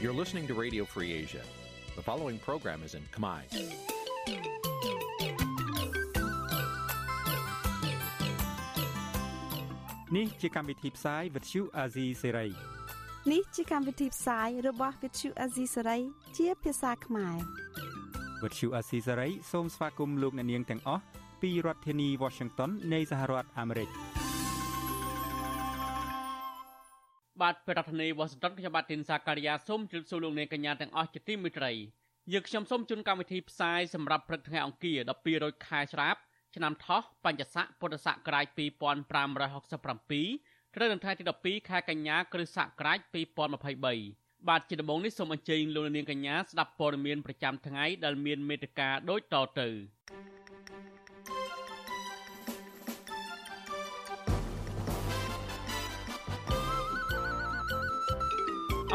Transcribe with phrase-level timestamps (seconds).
[0.00, 1.40] You're listening to Radio Free Asia.
[1.96, 3.40] The following program is in Khmer.
[10.16, 12.50] នេះជាកម្មវិធីផ្សាយ Vuthu Azizi Serai
[13.32, 16.00] នេះជាកម្មវិធីផ្សាយរបស់ Vuthu Azizi Serai
[16.36, 17.36] ជាភាសាខ្មែរ
[18.42, 21.02] Vuthu Azizi Serai សូមស្វាគមន៍លោកអ្នកនាងទាំងអស់
[21.42, 23.88] ពីរដ្ឋធានី Washington នៃសហរដ្ឋអាមេរិក
[27.42, 31.72] បាទប្រធានាធិបតី Washington ខ្ញុំបាទទីនសាការីយ៉ាសូមជម្រាបសួរលោកអ្នកកញ្ញាទាំងអស់ជាទីមេត្រី
[32.32, 36.16] យើងខ្ញុំសូមជូនកម្មវិធីផ្សាយសម្រាប់ព្រឹកថ្ងៃអង្គារ12រោចខែស្រាប
[36.54, 39.10] ឆ្នាំថោះបញ្ញស័កពុទ្ធសករាជ2567
[40.74, 42.98] ត្រូវនៅថ្ងៃទី12ខែកញ្ញាគ្រិស្តសករាជ
[43.74, 49.68] 2023បាទជាដំបូងនេះសូមអញ្ជើញលោកនាងកញ្ញាស្ដាប់ព័ត៌មានប្រចាំថ្ងៃដែលមានមេត្តាដូចតទៅ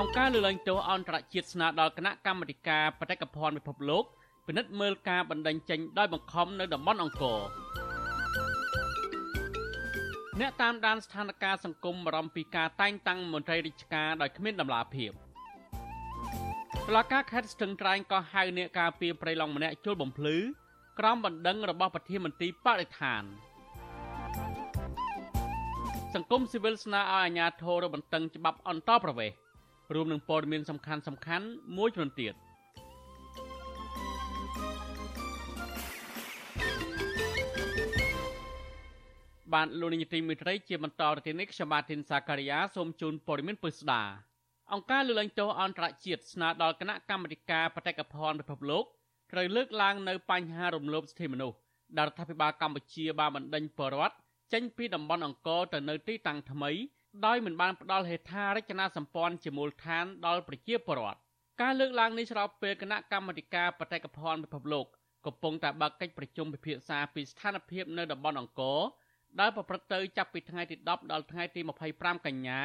[0.02, 4.04] អង្គការលើកលែងទោសអន្តរជាតិស្នើដល់គណៈកម្មាធិការបដិកភណ្ឌពិភពលោក
[4.48, 7.40] ពិនិត្យមើលការបណ្តេញចេញដោយបង្ខំនៅតំបន់អង្គរ
[10.40, 15.12] អ្នកតាមដានស្ថានភាពសង្គមបារម្ភពីការតែងតាំងមន្ត្រីរាជការដោយគ្មានដំណាភាព
[16.88, 20.38] តុលាការខេត្តស្ទឹងត្រែងក៏ហៅអ្នកការពីប្រៃឡង់ម្នាក់ជុលបំភ្លឺ
[21.00, 23.24] ក្រោមបណ្ដឹងរបស់ប្រធានមន្ត្រីបរិស្ថាន
[26.14, 29.51] សង្គមស៊ីវិលស្នើឲ្យអាជ្ញាធររបន្តឹងច្បាប់អន្តរប្រវេសន៍
[29.96, 31.46] រួមនឹងព័ត៌មានសំខាន់សំខាន់
[31.78, 32.36] មួយចំនួនទៀត
[39.54, 44.02] បានលោកនាយទីមេត្រីជាបន្តទៅទៀតនេះខ្ញុំបាទធីនសាការីយ៉ាសូមជូនព័ត៌មានពិស្ដា
[44.74, 48.86] អង្គការលើកលែងទោសអន្តរជាតិស្នើដល់គណៈកម្មាធិការបដិកភណ្ឌពិភពលោក
[49.32, 51.58] ត្រូវលើកឡើងនៅបញ្ហារំលោភសិទ្ធិមនុស្ស
[51.98, 54.16] ដែលរដ្ឋាភិបាលកម្ពុជាបានបណ្ដេញបរដ្ឋ
[54.54, 56.72] ចេញពីតំបន់អង្គរទៅនៅទីតាំងថ្មី
[57.26, 61.20] ដោយមិនបានផ្ដល់ហេដ្ឋារចនាសម្ព័ន្ធជាមូលដ្ឋានដល់ប្រជាពលរដ្ឋ
[61.62, 64.86] ការលើកឡើងនេះស្របពេលគណៈកម្មាធិការបដិកភណ្ឌពិភពលោក
[65.26, 68.80] កំពុងតែបើកកិច្ចប្រជុំពិភាក្សាពីស្ថានភាពនៅតំបន់អង្គរ
[69.40, 71.62] ដែលប្រព្រឹត្តទៅចាប់ពីថ្ងៃទី10ដល់ថ្ងៃទី
[71.94, 72.62] 25កញ្ញា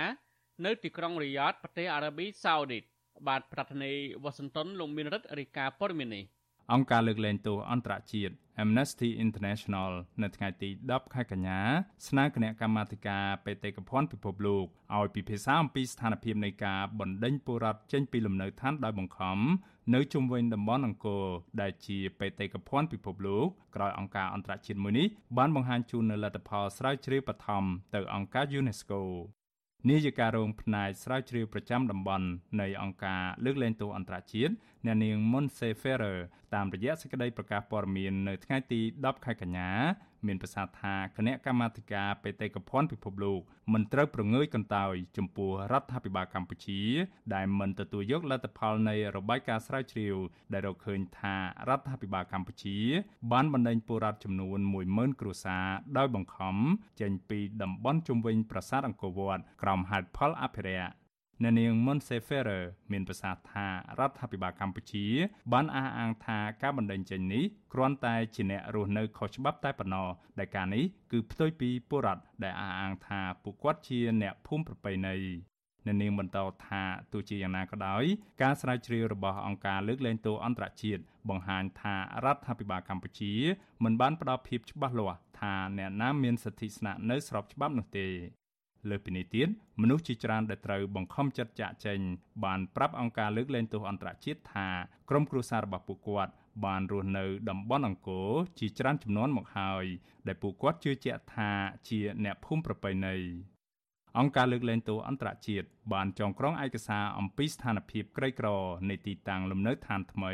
[0.64, 2.84] នៅទីក្រុងរីយ៉ាតប្រទេសអារ៉ាប៊ីសាអូឌីត
[3.28, 6.24] បាទប្រធានាធិបតីវ៉ាស៊ីនតោនលោកមានរិទ្ធរាជការព័ត៌មាននេះ
[6.72, 11.60] អង្គការលើកលែងទោសអន្តរជាតិ Amnesty International នៅថ្ងៃទី10ខែកញ្ញា
[12.08, 14.66] ស្នើគណៈកម្មាធិការបេតិកភណ្ឌពិភពលោក
[14.96, 19.38] ឲ្យពិភាក្សាអំពីស្ថានភាពនៃការបណ្ដេញពលរដ្ឋចេញពីលំនៅឋានដោយបង្ខំ
[19.94, 21.24] នៅជុំវិញតំបន់អង្គរ
[21.60, 25.06] ដែលជាបេតិកភណ្ឌពិភពលោកក្រោយអង្គការអន្តរជាតិមួយនេះ
[25.38, 29.00] បានបង្ហាញជូននូវលទ្ធផលស្រាវជ្រាវបឋមទៅអង្គការ UNESCO
[29.90, 32.26] នាយិការងផ្នែកស្រាវជ្រាវប្រចាំតំបន់
[32.60, 34.52] នៃអង្គការលើកលែងទោសអន្តរជាតិ
[34.86, 36.18] អ្នកនាង Monse Ferrer
[36.54, 39.70] តាមរយៈសេចក្តីប្រកាសព័ត៌មាននៅថ្ងៃទី10ខែកញ្ញា
[40.28, 43.40] មានប្រសាសន៍ថាគណៈកម្មាធិការបេតិកភណ្ឌពិភពលោក
[43.72, 46.82] មិនត្រូវប្រងើយកន្តើយចំពោះរដ្ឋាភិបាលកម្ពុជា
[47.34, 50.16] ដែលមិនទទួលយកលទ្ធផលនៃរបាយការណ៍ស្រាវជ្រាវ
[50.52, 51.34] ដែលរកឃើញថា
[51.68, 52.78] រដ្ឋាភិបាលកម្ពុជា
[53.32, 54.58] បានបណ្ដេញពលរដ្ឋចំនួន
[54.90, 55.66] 10000គ្រួសារ
[55.98, 56.56] ដោយបង្ខំ
[57.00, 61.05] ចេញពីតំបន់ជុំវិញប្រាសាទអង្គរវត្តក្រោមហេតុផលអភិរក្ស
[61.42, 63.66] អ្នកនាង Monseferer មានប្រសាសន៍ថា
[63.98, 65.06] រដ្ឋាភិបាលកម្ពុជា
[65.52, 70.08] បានអះអាងថាការបណ្តេញចេញនេះគ្រាន់តែជាអ្នករស់នៅខុសច្បាប់តែប៉ុណ្ណោះ
[70.38, 75.16] ដែលការនេះគឺផ្ទុយពីពលរដ្ឋដែលអះអាងថាពួកគាត់ជាអ្នកភូមិប្រពៃណី
[75.86, 76.82] អ្នកនាងបន្តថា
[77.12, 78.04] ទោះជាយ៉ាងណាក៏ដោយ
[78.42, 83.32] ការស្រាវជ្រាវរបស់អង្គការលើកលែងទោសអន្តរជាតិបង្ហាញថារដ្ឋាភិបាលកម្ពុជា
[83.84, 88.08] មិនបានផ្ដល់ភាពច្បាស់លាស់ថាអ្នកណាមានសិទ្ធិស្នាក់នៅស្របច្បាប់នោះទេ
[88.90, 89.48] លើពីនេះទៀត
[89.80, 91.98] មនុស្សជាច្រើនដែលត្រូវបង្ខំចិត្តចាកចេញ
[92.44, 94.68] បានប្រាប់អង្គការលើកលែងទោសអន្តរជាតិថា
[95.10, 96.32] ក្រុមគ្រួសាររបស់ពួកគាត់
[96.64, 99.84] បានរស់នៅតំបន់អង្គរជាច្រើនចំនួនមកហើយ
[100.26, 101.50] ដែលពួកគាត់ជឿជាក់ថា
[101.88, 103.16] ជាអ្នកភូមិប្រពៃណី
[104.18, 108.48] អង្គការលើកលែងទោសអន្តរជាតិ បានចងក្រងឯកសារអំពីស្ថានភាពក្រីក្រ
[108.90, 110.32] នៃទីតាំងលំនៅឋានថ្មី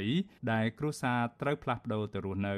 [0.52, 2.56] ដែលគ្រួសារត្រូវផ្លាស់ប្ដូរទៅរស់នៅ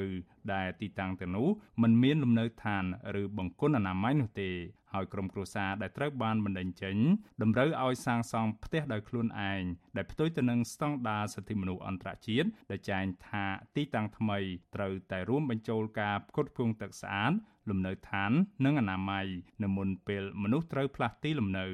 [0.54, 1.48] ដែលទីតាំងទាំងនោះ
[1.82, 2.84] មិនមានលំនៅឋាន
[3.22, 4.50] ឬបង្គន់អនាម័យនោះទេ
[4.92, 6.96] ហើយក្រុមគ្រួសារដែលត្រូវបានបណ្តេញចេញ
[7.42, 9.62] តម្រូវឲ្យសាងសង់ផ្ទះដោយខ្លួនឯង
[9.96, 13.44] ដែលផ្ទុយទៅនឹងស្តង់ដារសិទ្ធិមនុស្សអន្តរជាតិដែលចែងថា
[13.76, 14.38] ទីតាំងថ្មី
[14.74, 17.32] ត្រូវតែរួមបញ្ចូលការផ្គត់ផ្គង់ទឹកស្អាត
[17.70, 18.32] លំនៅឋាន
[18.64, 19.26] និងអនាម័យ
[19.62, 21.66] នៅមុនពេលមនុស្សត្រូវផ្លាស់ទីលំនៅ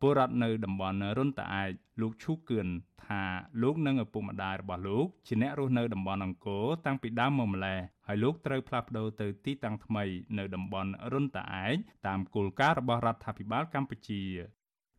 [0.00, 2.68] ពលរដ្ឋនៅតំបន់រុនតាឯកលោកឈូគឿន
[3.04, 3.22] ថា
[3.62, 10.04] លោកនិងឪពុកម្ដាយរបស់លោកជាអ្នករស់នៅតំបន់អង្គរតាំងពីដើមមកម្ល៉េះហើយលោកត្រូវផ្លាស់ប្ដូរទៅទីតាំងថ្មី
[10.38, 14.22] នៅតំបន់រុនតាឯកតាមគោលការណ៍របស់រដ្ឋាភិបាលកម្ពុជា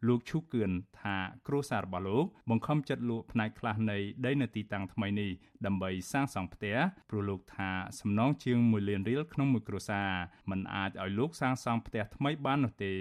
[0.07, 1.17] លោកឈូគឿនថា
[1.47, 5.31] គ្រួសាររបស់លោកបង្ខំចិត្តលក់ផ្នែកខ្លះនៃដីនៅទីតាំងថ្មីនេះ
[5.65, 6.77] ដើម្បីសាងសង់ផ្ទះ
[7.09, 7.69] ព្រោះលោកថា
[7.99, 10.09] សំណងជាង1លានរៀលក្នុងមួយគ្រួសារ
[10.49, 12.93] មិនអាចឲ្យលោកសាងសង់ផ្ទះថ្មីបាននោះទេ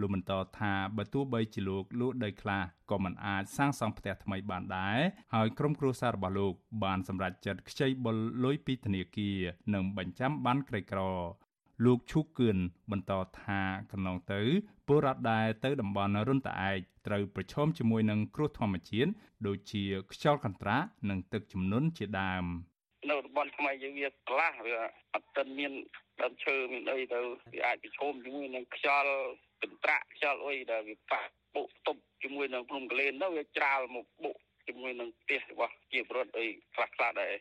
[0.00, 4.98] លោកបន្តថាបើទោះបីជាលោកលក់ដីខ្លះក៏មិនអាចសាងសង់ផ្ទះថ្មីបានដែរ
[5.34, 6.52] ហើយក្រុមគ្រួសាររបស់លោក
[6.84, 9.38] បានសម្រេចចិត្តខ្ចីបុលលុយពីធនាគារ
[9.74, 11.00] និងបញ្ចាំបានក្រីក្រ
[11.84, 12.58] លោកឈូកគឿន
[12.90, 13.12] បន្ត
[13.42, 13.60] ថា
[13.92, 14.40] កន្លងទៅ
[14.86, 19.10] ពលរដ្ឋដែលទៅតំបន់រុនតាឯកត្រូវប្រឈមជាមួយនឹងគ្រោះធម្មជាតិ
[19.46, 22.44] ដូចជាខ្យល់កន្ត្រាក់និងទឹកជំនន់ជាដើម
[23.10, 24.78] នៅតំបន់ថ្មីយើងវាខ្លះវា
[25.14, 25.72] អត់ទាន់មាន
[26.22, 27.20] ដើមឈើមានអីទៅ
[27.52, 29.12] វាអាចប្រឈមជាមួយនឹងខ្យល់
[29.62, 31.22] កន្ត្រាក់ខ្យល់អុយដែលវាប៉ះ
[31.54, 37.34] បុកទប់ជាមួយនឹងភ្នំកលែនទៅវាច្រាលមកបុកជាមួយនឹងផ្ទះរបស់ជាប្រវត្តិអីខ្លះខ្លះដែរ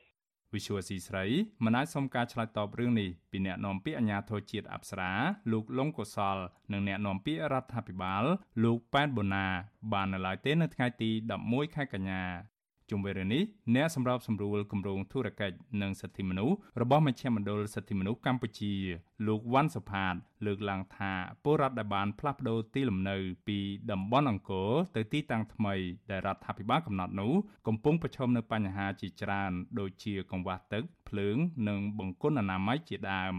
[0.56, 1.26] វិសុវស៊ីស្រី
[1.66, 5.12] មិនអាចសុំការឆ្លើយតបរឿងនេះពីអ្នកនាំពាក្យអាជ្ញាធរជាតិអប្សរា
[5.52, 6.38] លោកលងកុសល
[6.72, 8.24] និងអ្នកនាំពាក្យរដ្ឋាភិបាល
[8.64, 9.48] លោកប៉ែនបូណា
[9.94, 11.10] បាននៅឡើយទេនៅថ្ងៃទី
[11.44, 12.24] 11ខែកញ្ញា
[12.90, 13.44] ជុំវិញរឿងនេះ
[13.76, 18.74] អ្នកសម្របសម្រួលគម្រោងធុរកិច្ចនិងសិទ្ធិមនុស្សរបស់មជ្ឈមណ្ឌលសិទ្ធិមនុស្សកម្ពុជា
[19.28, 21.12] លោកវ៉ាន់សុផាត លើកឡើងថា
[21.44, 23.18] ពលរដ្ឋដែលបានផ្លាស់ប្តូរទីលំនៅ
[23.48, 23.60] ពី
[23.92, 25.74] តំបន់អង្គរទៅទីតាំងថ្មី
[26.12, 27.34] ដែលរដ្ឋាភិបាលកំណត់នោះ
[27.68, 31.38] កំពុងប្រឈមនឹងបញ្ហាជាច្រើន ដូចជាកង្វះទឹក ភ្លើង
[31.68, 33.36] និងបង្គន់អនាម័យជាដើម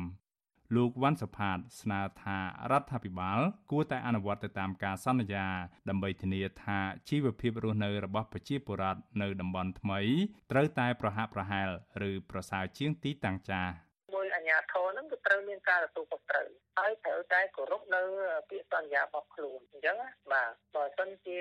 [0.75, 2.38] លោកវ៉ាន់សុផាតស្នើថា
[2.70, 5.47] រដ្ឋាភិបាលគួរតែអនុវត្តទៅតាមការសន្យា
[5.88, 6.79] ដើម្បីធានាថា
[7.09, 10.00] ជីវភាពរស់នៅរបស់ប្រជាពលរដ្ឋនៅតំបន់ថ្មី
[10.53, 11.69] ត្រូវតែប្រហាក់ប្រហែល
[12.09, 13.73] ឬប្រសើរជាងទីតាំងចាស់
[14.15, 16.49] មួយអាជ្ញាធរនឹងក៏ត្រូវមានការទទួលខុសត្រូវ
[16.79, 18.03] ហើយត្រូវតែគោរពនៅ
[18.50, 19.97] ពាក្យសន្យារបស់ខ្លួនអញ្ចឹង
[20.32, 21.41] បាទបើសិនជា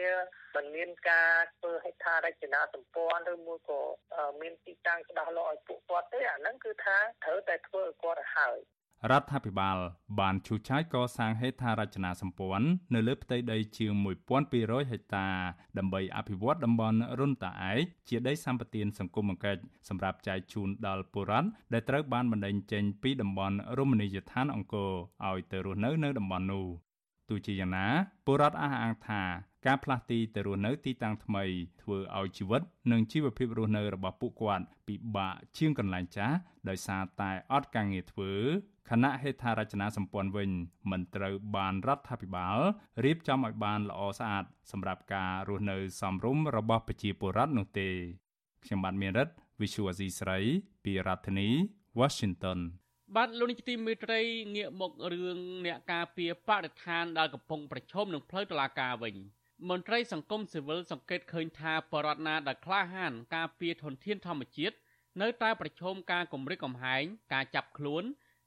[0.56, 3.82] មិនមានការធ្វើហេដ្ឋារចនាសម្ព័ន្ធឬមួយក៏
[4.42, 8.58] មានទីតាំងច្បាស់លាស់ឲ្យពួកគាត់ទេអាហ្នឹងគឺថាត្រូវតែធ្វើឲ្យគាត់ឲ្យហើយ
[9.12, 9.78] រដ្ឋាភិបាល
[10.20, 13.92] បានឈូសឆាយកសាងហេដ្ឋារចនាសម្ព័ន្ធនៅលើផ្ទៃដីជាង
[14.42, 15.28] 1200ហិកតា
[15.78, 24.92] ដើម្បីអភិវឌ្ឍតំបន់រុនតាឯកជាដីសម្បត្តិសង្គមបង្កិច្ចសម្រាប់ចែកជូនដល់ពលរដ្ឋដែលត្រូវបានបណ្តេញចេញពីតំបន់រមណីយដ្ឋានអង្គរ
[25.28, 26.66] ឲ្យទៅរស់នៅនៅតំបន់នោះ
[27.30, 27.88] ទោះជាយ៉ាងណា
[28.26, 29.22] ពលរដ្ឋអះអាងថា
[29.66, 31.44] ការផ្លាស់ទីទៅរស់នៅទីតាំងថ្មី
[31.82, 32.62] ធ្វើឲ្យជីវិត
[32.92, 36.38] និងជីវភាពរស់នៅរបស់ពួកគាត់ពិបាកជាងកន្លែងចាស់
[36.70, 38.32] ដោយសារតែអត់ការងារធ្វើ
[38.90, 40.50] ខណៈហេដ្ឋារចនាសម្ព័ន្ធវិញ
[40.92, 42.58] មិនត្រូវបានរដ្ឋាភិបាល
[43.06, 47.90] រៀបចំឲ្យបានល្អស្អាតសម្រាប់ការរស់នៅសមរម្យរបស់ប្រជាពលរដ្ឋនោះទេ
[48.64, 50.40] ខ្ញុំបាទមានរិទ្ធ Visual Asia ស្រី
[50.84, 51.50] ពីរដ្ឋធានី
[52.00, 52.60] Washington
[53.16, 54.22] បាទលោកនាយកទីមេត្រី
[54.56, 59.16] ងាកមករឿងអ្នកការពារបរិស្ថានដែលកំពុងប្រឈមនឹងផ្លូវតុលាការវិញ
[59.70, 64.76] មន្ត្រីសង្គមស៊ីវិលសង្កេតឃើញថាបរដ្ឋណាដែលក្លាហានការពារធនធានធម្មជាតិ
[65.22, 68.04] នៅតែប្រឈមការគំរាមកំហែងការចាប់ខ្លួន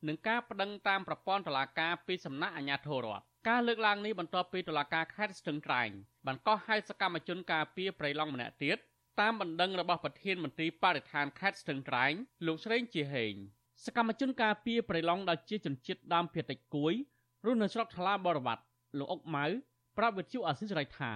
[0.06, 5.90] និងការប្តឹងតាមប្រព័ន្ធតុលាការពីសំណាក់អាជ្ញាធររដ្ឋការលើកឡើងនេះបន្ទាប់ពីតុលាការខេត្តស្ទឹងត្រែង
[6.26, 8.76] បានកោះហៅសកម្មជនការពារប្រៃឡង់ម្នាក់ទៀត
[9.20, 12.12] តាមបណ្ដឹងរបស់ប្រធានមន្ត្រីបរិស្ថានខេត្តស្ទឹងត្រែង
[12.46, 13.34] លោកស្រីជាហេង
[13.84, 16.94] សកម្មជនការពារប្រៃឡង់ដែលជាជនជាតិដើមភាគតិចគួយ
[17.46, 18.62] រស់នៅស្រុកថ្លាបរវត្ត
[18.98, 19.46] លោកអុកម៉ៅ
[20.02, 21.12] ប្រាប់វិទ្យុអាស៊ីសេរីថា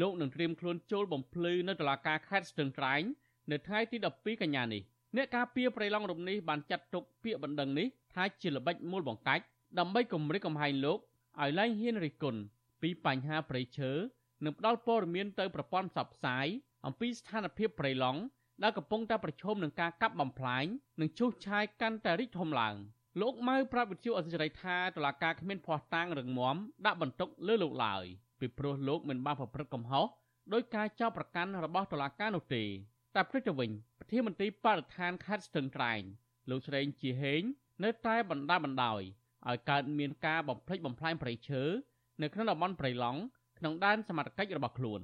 [0.00, 3.02] លោកនឹងត្រៀមខ្លួនចូលបំភ្លឺនៅតុលាការខេត្តស្ទឹងត្រែង
[3.50, 4.82] នៅថ្ងៃទី12កញ្ញានេះ
[5.16, 9.44] អ្នកការពារប្រៃឡង់រំនេះបានចាត់ទុកពាក្យបណ្ដឹងនេះថាជាល្បិចមូលបង្កាច់
[9.78, 10.98] ដើម្បីគម្រាមកំហែងលោក
[11.40, 12.40] ឲ្យឡើងហ៊ានរិះគន់
[12.82, 13.90] ពីបញ្ហាប្រៃឈើ
[14.44, 16.46] និងផ្ដល់ព័ត៌មានទៅប្រព័ន្ធផ្សព្វផ្សាយ
[16.86, 18.20] អំពីស្ថានភាពប្រៃឡង់
[18.62, 20.64] ដែលកំពុងតែប្រឈមនឹងការកាប់បំផ្លាញ
[21.00, 22.76] និងឈូសឆាយកាន់តែរីកធំឡើង
[23.18, 28.04] លោកម៉ៅប្រាប់វិទ្យុអសិរ័យថាតឡាការគ្មានភ័ស្តុតាងរឹងមាំដាក់បន្ទុកលើលោកឡើយ
[28.40, 30.06] ពីព្រោះលោកមិនបានប្រព្រឹត្តកំហុស
[30.52, 32.64] ដោយការចោទប្រកាន់របស់តុលាការនោះទេ
[33.14, 36.02] តែព្រឹកទៅវិញប្រធានមន្ត្រីបរិស្ថានខេត្តស្ទឹងត្រែង
[36.50, 37.42] លោកស្រីជាហេង
[37.84, 39.02] នៅតែបណ្ដាបណ្ដោយ
[39.48, 41.62] ឲ្យកើតមានការបំផ្លិចបំផ្លាញព្រៃឈើ
[42.22, 43.20] នៅក្នុងតំបន់ព្រៃឡង់
[43.58, 45.00] ក្នុងដែនសមត្ថកិច្ចរបស់ខ្លួន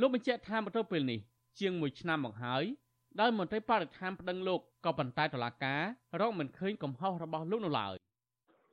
[0.00, 1.20] លោកបញ្ជាក់ថាមកទល់ពេលនេះ
[1.58, 2.64] ជាង1ឆ្នាំមកហើយ
[3.20, 5.82] ដោយមន្ត្រីបរិស្ថានប្តឹងលោកក៏ប៉ុន្តែតុលាការ
[6.20, 7.94] រកមិនឃើញកំហុសរបស់លោកនោះឡើយ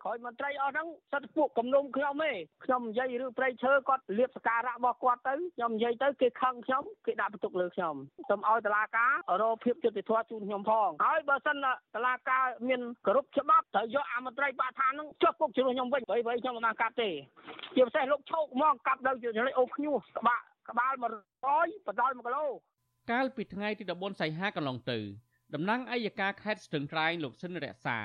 [0.03, 2.31] ក្រោយមន្ត្រីអស់ហ្នឹងសិតពួកគំនុំខ្ញុំទេ
[2.63, 7.95] ខ្ញុំនិយាយរឿងព្រៃឈើគាត់លៀបសការៈរបស់គាត់ទៅខ្ញុំនិយាយទៅគេខឹងខ្ញុំគេដាក់បន្ទុកលើខ្ញុំ
[8.29, 11.57] សូមឲ្យតឡាការរកភាពយុត្តិធម៌ជូនខ្ញុំផងហើយបើសិន
[11.95, 17.09] តឡាការមានគ្រប់ច្បាប់ត្រូវយកអមន្ត្រីបរិស្ថានហ្នឹងចុះគុកជំនួសខ្ញុំវិញបើបើខ្ញុំមិនបានកាប់ទេ
[17.75, 21.05] ជាពិសេសលោកឈោកហ្មងកាប់ដល់ជាលេអូខ្ញុះក្បាលក្បាល100ប
[21.99, 22.45] ដ ாய் 1គីឡូ
[23.11, 24.99] កាលពីថ្ងៃទី14សីហាកន្លងទៅ
[25.53, 27.99] តំណាងអัยការខេត្តស្ទឹងត្រែងលោកសិនរក្សា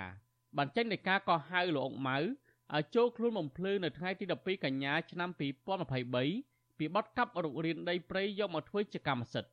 [0.57, 9.53] បានចេញនៃការកោះហៅលោកអុកម៉ៅឲ្យចូលខ្លួនបំភ្លឺនៅថ្ងៃទី12កញ្ញាឆ្នាំ2023ពីបទកាប់រុករានដីព្រៃយកមកធ្វើជាកម្មសិទ្ធិ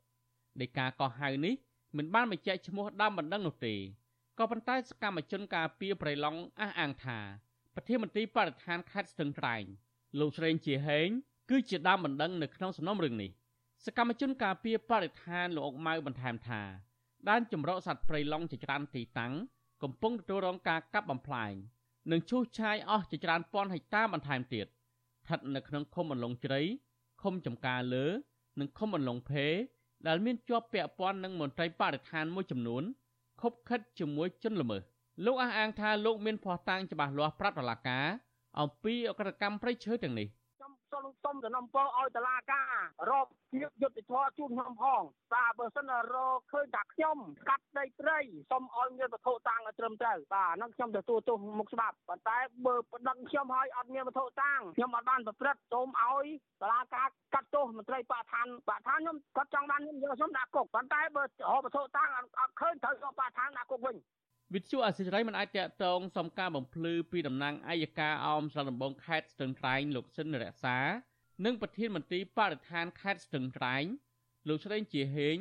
[0.59, 1.53] នៃការកោះហៅនេះ
[1.97, 3.75] មិនបានបញ្ជាក់ឈ្មោះដើមបណ្ដឹងនោះទេ
[4.39, 7.19] ក៏ប៉ុន្តែសកម្មជនការពារព្រៃឡង់អះអាងថា
[7.75, 9.63] ប្រធានមន្ត្រីបរិស្ថានខេត្តស្ទឹងត្រែង
[10.19, 11.07] លោកស្រេងជាហេង
[11.49, 13.31] គឺជាដើមបណ្ដឹងនៅក្នុងសំណុំរឿងនេះ
[13.85, 16.61] សកម្មជនការពារបរិស្ថានលោកអុកម៉ៅបន្ថែមថា
[17.29, 19.33] ដែនចម្រោកសត្វព្រៃឡង់ជាច្រើនទីតាំង
[19.83, 21.51] កំពុងទទួលរងការកាប់បំផ្លាញ
[22.11, 24.67] និងឈូសឆាយអស់ជាច្រើនពាន់ហិកតាបន្ថែមទៀត
[25.27, 26.61] ថិតនៅក្នុងឃុំអន្លង់ជ្រៃ
[27.21, 28.05] ឃុំចំការលើ
[28.59, 29.45] និងឃុំអន្លង់ភេ
[30.07, 32.83] ដែលមានជាប់ពាក់ព័ន្ធនឹងមន្ត្រីបរិស្ថានមួយចំនួន
[33.41, 34.81] ខົບខិតជាមួយជនល្មើស
[35.25, 38.05] លោកអះអាងថាលោកមានភ័ស្តុតាងច្បាស់លាស់ប្រាប់តុលាការ
[38.59, 40.27] អំពីអក្រិតកម្មព្រៃឈើទាំងនេះ
[40.91, 42.71] សូមសុំទៅអំពើឲ្យតឡាការ
[43.09, 45.01] រកភាពយុត្តិធម៌ជូនខ្ញុំផង
[45.33, 47.17] បាទបើសិនរកឃើញថាខ្ញុំ
[47.49, 48.19] កាត់ដីព្រៃ
[48.51, 56.25] សូមឲ្យមានវត្ថុតាំងឲ្យត្រឹមត្រូវបាទហ្នឹងខ្ញុំទទួលទោសមុខច្បាប់ប៉ុន្តែបើប្តឹងខ្ញុំឲ្យអត់មានវត្ថុតាំងខ្ញុំអត់បានប្រព្រឹត្តសូមឲ្យ
[56.61, 63.95] តឡាការកាត់ទោសមន្ត្រីបរិស្ថានបរិស្ថានខ្ញុំគាត់ចង់បានខ្ញុំយកខ្ញុំដាក់គុកប៉ុន្តែបើរកវត្ថុតាំងអត់ឃើញត្រូវយកបរិស្ថានដាក់គុកវិញ
[64.53, 70.77] វិទ្យុអសិរ័យមិនអាចតកតងសំការបំភ្លឺពីតំណាងអัยការអមស្រុកដំបងខេត្តស្ទឹងត្រែងលោកសិនរក្សា
[71.45, 73.83] និងប្រធានមន្ត្រីបរិស្ថានខេត្តស្ទឹងត្រែង
[74.47, 75.37] លោកស្រីជាហេង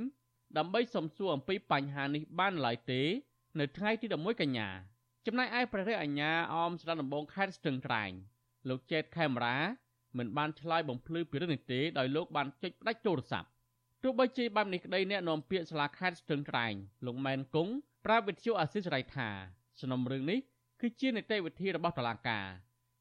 [0.58, 3.02] ដើម្បីសំសួរអំពីបញ្ហានេះបានឡើយទេ
[3.60, 4.68] នៅថ្ងៃទី11កញ្ញា
[5.26, 8.10] ចំណែកឯព្រះរាជអាជ្ញាអមស្រុកដំបងខេត្តស្ទឹងត្រែង
[8.68, 9.58] លោកចេតខេមរា
[10.18, 13.48] មិនបានឆ្លើយបំភ្លឺពីរឿងនេះទេដោយលោកបានចុចផ្ដាច់ទូរស័ព្ទ
[14.02, 16.74] ទោះបីជាបែបនេះក្តីអ្នកនាំពាក្យសាលាខេត្តស្ទឹងត្រែង
[17.06, 17.72] លោកម៉ែនគង់
[18.06, 19.28] ប្រាប់វិទ្យុអាស៊ីសេរីថា
[19.80, 20.38] សំណុំរឿងនេះ
[20.80, 22.46] គឺជានីតិវិធីរបស់តុលាការ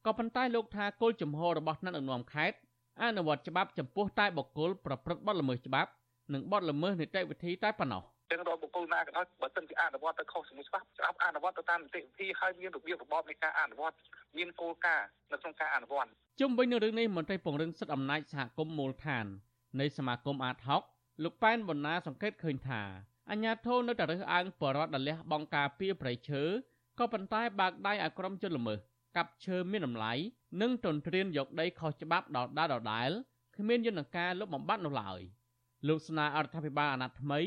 [0.05, 2.57] ក៏ប៉ុន្តែលោកថាគោលជំហររបស់ថ្នាក់ដឹកនាំខេត្ត
[3.03, 5.89] អនុវត្តច្បាប់ចំពោះតែបុគ្គលប្រព្រឹត្តបទល្មើសច្បាប់
[6.33, 13.95] និងបទល្មើសនីតិវិធីតែប៉ុណ្ណោះទាំងរកបុគ្គលណាក៏ដោយបើសិនជាអនុវត្តទៅខុសជាមួយច្បាប់ច្បាប់អនុវត្តទៅតាមនីតិវិធីហើយមានរបៀបរបបនៃការអនុវត្ត
[14.37, 16.09] មានគោលការណ៍នៅក្នុងការអនុវត្ត
[16.39, 19.25] ជុំវិញនឹងរឿងនេះមន្ត្រីពង្រឹងសិទ្ធិអំណាចសហគមន៍មូលដ្ឋាន
[19.79, 20.81] នៃសមាគមអាតហុក
[21.23, 22.81] លោកប៉ែនបណ្ណាសង្កេតឃើញថា
[23.31, 26.43] អញ្ញាធននៅតែរើសអើងបរដ្ឋដែលលះបង់ការពីប្រៃឈើ
[26.99, 28.79] ក៏ប៉ុន្តែបើកដៃឲ្យក្រុមជនល្មើស
[29.17, 30.13] កាប់ឈើមានតម្លៃ
[30.61, 33.09] និងទន្ទ្រានយកដីខុសច្បាប់ដល់ដាល់ដដែល
[33.57, 35.19] គ្មានយន្តការលុបបំបាត់នោះឡើយ
[35.87, 37.39] លោកស្នើរដ្ឋាភិបាលអាណត្តិថ្មី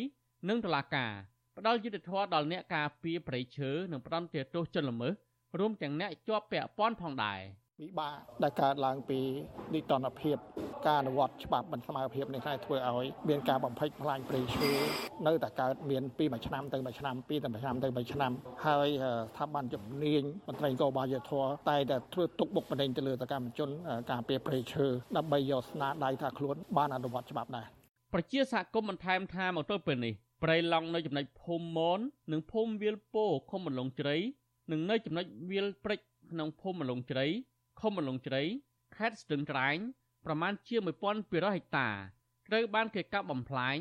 [0.48, 1.12] និងតុលាការ
[1.56, 5.12] ផ្ដល់យុត្តិធម៌ដល់អ្នកការពារប្រៃឈើនិងផ្ដន់ទោសជនល្មើស
[5.58, 7.40] រួមទាំងអ្នកជាប់ពាក់ព័ន្ធផងដែរ។
[7.82, 9.20] វិបាកដែលកើតឡើងពី
[9.74, 10.36] នីតិរដ្ឋភាព
[10.86, 14.70] ការអនុវត្តច្បាប់មិនស្មើភាពនេះហើយធ្វើឲ្យមានការបំផិចផ្លាញព្រៃឈើ
[15.26, 18.32] នៅតែកើតមានពីមួយឆ្នាំទៅមួយឆ្នាំពីទៅមួយឆ្នាំទៅមួយឆ្នាំ
[18.66, 18.88] ហើយ
[19.32, 23.68] ស្ថាប័នជំនាញមន្ត្រីកោបាយធរតែតែធ្វើទុកបុកម្នេញទៅលើសកម្មជន
[24.10, 27.66] ការពារព្រៃឈើដើម្បីយកស្នាដៃថាខ្លួនបានអនុវត្តច្បាប់ដែរ
[28.12, 32.00] ប្រជាសហគមន៍បន្ថែមថាមកទល់ពេលនេះព្រៃឡង់នៅចំណុចភូមិមន
[32.32, 34.16] និងភូមិវាលពោឃុំមលងជ្រៃ
[34.72, 35.98] និងនៅចំណុចវាលព្រិច
[36.30, 37.26] ក្នុងភូមិមលងជ្រៃ
[37.80, 38.42] ឃុំមលងជ្រៃ
[38.96, 39.76] ខេត្តស្ទឹងត្រែង
[40.26, 40.76] ប្រមាណជា
[41.16, 41.88] 1200ហិកតា
[42.48, 43.76] ត្រូវបានគេកាប់បំផ្លាញ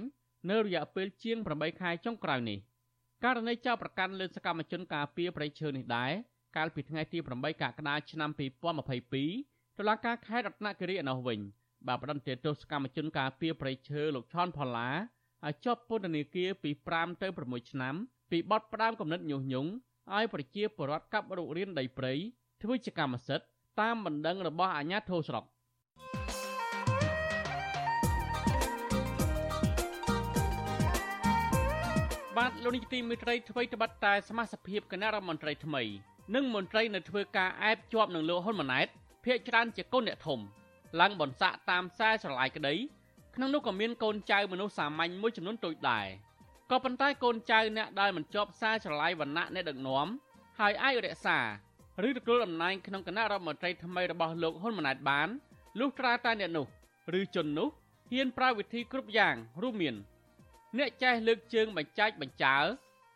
[0.50, 2.60] នៅរយៈពេលជាង8ខែចុងក្រោយនេះ
[3.24, 6.12] ករណីចោទប្រកាន់លើសកម្មជនការពារប្រៃឈើនេះដែរ
[6.58, 8.30] កាលពីថ្ងៃទី8កក្កដាឆ្នាំ
[9.10, 11.40] 2022តុលាការខេត្តរតនគិរីឯណោះវិញ
[11.88, 14.90] បានផ្តន្ទាទោសកម្មជនការពារប្រៃឈើលោកឆនផល្លា
[15.46, 17.96] ឲ្យជាប់ពន្ធនាគារពី5ទៅ6ឆ្នាំ
[18.32, 19.70] ពីបទផ្ដាំគំនិតញុះញង់
[20.16, 22.14] ឲ្យប្រជាពលរដ្ឋកាប់រុករានដីព្រៃ
[22.62, 23.48] ធ្វើជាកម្មសិទ្ធិ
[23.82, 25.44] តាមបណ្ដឹងរបស់អាជ្ញាធរស្រុក
[32.38, 35.84] បាទលោកនាយកទីមេត្រីថ្មីត្បិតតែសមាជិកភាពគណៈរដ្ឋមន្ត្រីថ្មី
[36.36, 38.88] និងមន្ត្រីនៅធ្វើការអែបជាប់នឹងលោកហ៊ុនម៉ាណែត
[39.24, 40.40] ភ ieck ច្រើនជាកូនអ្នកធំ
[41.00, 42.76] ឡើងបន្សាក់តាមខ្សែស្រឡាយក្តី
[43.36, 46.08] ក្នុងនោះក៏មានកូនចៅមនុស្សសាមញ្ញមួយចំនួនតូចដែរ
[46.72, 50.08] ក៏ប៉ុន្តែកូនចៅអ្នកដែលមិនជាប់ខ្សែស្រឡាយវណ្ណៈអ្នកដឹកនាំ
[50.60, 51.40] ហើយអាចរក្សា
[52.06, 55.30] ឬទទួលតំណែងក្នុងគណៈរដ្ឋមន្ត្រីថ្មីរបស់លោកហ៊ុនម៉ាណែតបាន
[55.80, 56.66] លុះត្រាតែអ្នកនោះ
[57.20, 57.70] ឬជននោះ
[58.12, 59.96] ហ៊ានប្រើវិធីគ្រប់យ៉ាងរួមមាន
[60.78, 62.56] អ្នកចេះលើកជើងបញ្ចាច់បញ្ចើ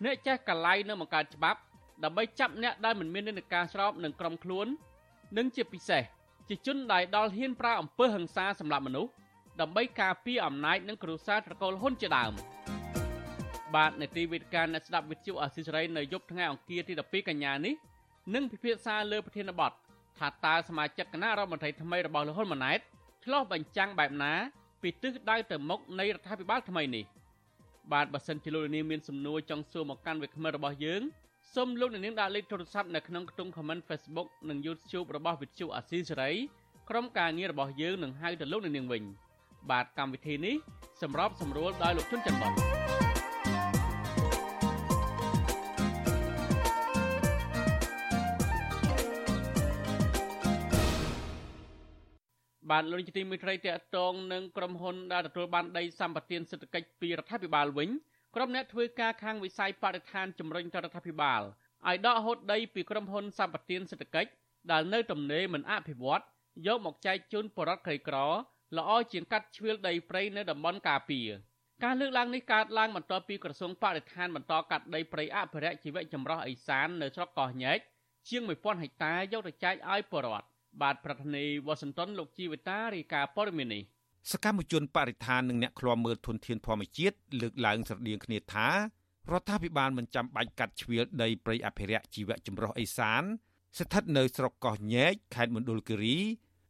[0.05, 1.59] អ្នកចេះកលៃនៅបង្កើតច្បាប់
[2.03, 4.67] ដើម្បីចាប់អ្នកដែលមិនមាននិន្នាការស្របនឹងក្រុមខ្លួន
[5.37, 6.03] និងជាពិសេស
[6.49, 9.11] ជាជនដែលដល់ហ៊ានប្រើអំពើហិង្សាសម្រាប់មនុស្ស
[9.61, 12.33] ដើម្បីការពារអំណាចនិងគ្រួសារត្រកូលហ៊ុនជាដើម
[13.75, 17.73] បាទនេតិវិទ្យាអ្នកស្ដាប់វិទ្យុអាស៊ីសេរីនៅយប់ថ្ងៃអង្គារទី12កញ្ញានេះ
[18.33, 19.71] និងពិភាក្សាលើប្រធានបទ
[20.19, 22.79] ថាតើសមាជិកគណៈរដ្ឋមន្ត្រីថ្មីរបស់លោកហ៊ុនម៉ាណែត
[23.25, 24.33] ឆ្លោះបញ្ចាំងបែបណា
[24.81, 27.03] ពីទិសដៅទៅមុខនៃរដ្ឋាភិបាលថ្មីនេះ
[27.91, 31.01] បាទបើសិនជាលោកនាងមានសំណួរចង់សួរមកកាន់វិក្កាមរបស់យើង
[31.55, 36.31] សូមលោកនាងដាក់លេខទូរស័ព្ទនៅក្នុងខ្ទង់ comment Facebook និង YouTube របស់វិទ្យុអាស៊ីសេរី
[36.89, 39.03] ក្រុមការងាររបស់យើងនឹងហៅទៅលោកនាងវិញ
[39.71, 40.55] បាទកម្មវិធីនេះ
[41.01, 43.10] សម្របសម្រួលដោយលោកជុនច័ន្ទបត
[52.71, 57.89] បាទលោកនាយកទីមេត្រីតកតងនឹងក្រុមហ៊ុនដែលទទួលបានដីសម្បត្តិសេដ្ឋកិច្ចពីរដ្ឋាភិបាលវិញ
[58.35, 61.41] ក្រុមអ្នកធ្វើការខាងវិស័យបរិស្ថានជំរុញទៅរដ្ឋាភិបាល
[61.87, 64.31] ឲ្យដកហូតដីពីក្រុមហ៊ុនសម្បត្តិសេដ្ឋកិច្ច
[64.71, 66.23] ដែលនៅទំនេរមិនអភិវឌ្ឍ
[66.67, 68.17] យកមកចែកជូនបរិវត្តក្រីក្រ
[68.77, 71.29] ល្អជាងកាត់ជ្រឿលដីព្រៃនៅតំបន់ការពារ
[71.83, 77.79] ការលើកឡើងនេះកើតឡើងបន្ទាប់ពីក្រសួងបរិស្ថានបន្តកាត់ដីព្រៃអភិរក្សជីវៈចម្រុះអេសាននៅស្រុកកោះញែក
[78.29, 80.47] ជាង1000ហិកតាយកទៅចែកឲ្យបរិវត្ត
[80.81, 83.81] បាទប្រធានាធិបតីវ៉ាស៊ីនតោនលោកជីវិតារីកាព័រមីនេះ
[84.31, 88.67] សកម្មជនបរិស្ថាននិងអ្នកឃ្លាំមើលធនធានធម្មជាតិលើកឡើងស្រដៀងគ្នាថា
[89.31, 93.23] រដ្ឋាភិបាលមិនចាំបាច់កាត់ជ្រៀលដីព្រៃអភិរក្សជីវៈចម្រុះអេសាន
[93.77, 96.17] ស្ថិតនៅស្រុកកោះញែកខេត្តមណ្ឌលគិរី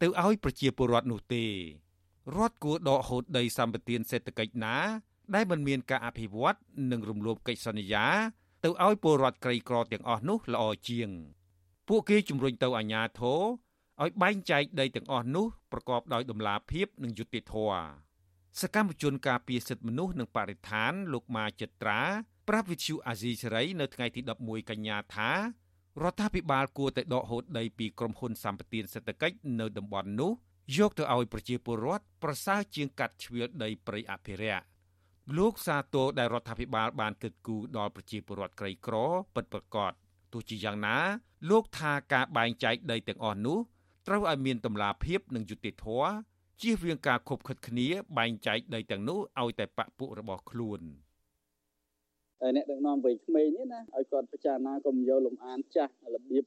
[0.02, 1.46] ទៅឲ្យប្រជាពលរដ្ឋនោះទេ
[2.36, 4.76] រដ្ឋគួរដកហូតដីសម្បត្តិសេដ្ឋកិច្ចណា
[5.36, 6.58] ដែលមិនមានការអភិវឌ្ឍ
[6.92, 8.06] និងរំលោភកិច្ចសន្យា
[8.64, 11.10] ទៅឲ្យពលរដ្ឋក្រីក្រទាំងអស់នោះល្អជាង
[11.88, 13.42] ពួកគេជំរុញទៅអាជ្ញាធរ
[14.04, 17.86] ឲ្យបែងចែកដីទាំងអស់នោះប្រកបដោយតម្លាភាពនិងយុត្តិធម៌
[18.62, 22.02] សកម្មជនការពារសិទ្ធិមនុស្សនិងបរិស្ថានលោកម៉ាចិត្រា
[22.50, 25.32] ប្រាប់វិទ្យុអាស៊ីសេរីនៅថ្ងៃទី11កញ្ញាថា
[26.04, 30.32] រដ្ឋាភិបាលគួរតែដកហូតដីពីក្រុមហ៊ុនសម្បត្តិសេដ្ឋកិច្ចនៅតំបន់នោះ
[30.78, 34.66] យកទៅឲ្យប្រជាពលរដ្ឋប្រសើរជាងកាត់ជ្រៀលដីព្រៃអភិរក្ស
[35.38, 38.96] លោកសាទរដែលរដ្ឋាភិបាលបានគិតគូរដល់ប្រជាពលរដ្ឋក្រីក្រ
[39.36, 39.92] ពិតប្រាកដ
[40.34, 40.98] ទោះជាយ៉ាងណា
[41.50, 43.60] លោកថាការបែងចែកដីទាំងអស់នោះ
[44.08, 46.12] ត្រូវឲ្យមានតម្លាភាពនិងយុត្តិធម៌
[46.62, 50.82] ជៀសវាងការខົບខិតគ្នា បែងចែកដីទាំងនោះឲ្យតែបពពួករបស់ខ្លួន។
[52.56, 56.46] អ្នកដឹកនាំវ័យក្មេងនេះណាឲ្យគាត់ពិចារណាកុំយកលំអានចាស់របៀប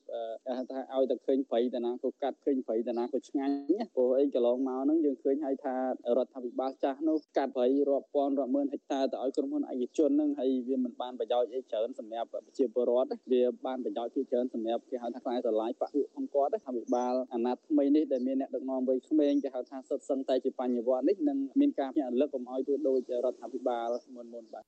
[0.70, 5.74] ថាឲ្យតែឃើញព្រៃតាណាក៏កាត់ឃើញព្រៃតាណាក៏ឆ្ងាញ់ណាព្រោះអីកន្លងមកហ្នឹងយើងឃើញហើយថា
[6.16, 24.64] រដ្ឋាភិបាលចាស់នោះកាត់ព្រៃរាប់ពាន់រាប់ម៉ឺនហិកតាទៅឲ្យក្រុមហ៊ុនឯកជនហ្នឹងហើយវាមិនបានប្រយោជន៍អីច្រើនសម្រាប់ប្រជាពលរដ្ឋវាបានប្រយោជន៍ជាច្រើនសម្រាប់គេហៅថាខ្សែស្រឡាយបពុផងគាត់រដ្ឋាភិបាលអាណត្តិថ្មីនេះដែលមានអ្នកដឹកនាំវ័យក្មេងគេហៅថាសុទ្ធសឹងតែជាបញ្ញវន្តនេះនឹងមានការភ្ញាក់រលឹកកុំឲ្យធ្វើដូចរដ្ឋាភិបាលមុនមុនបាទ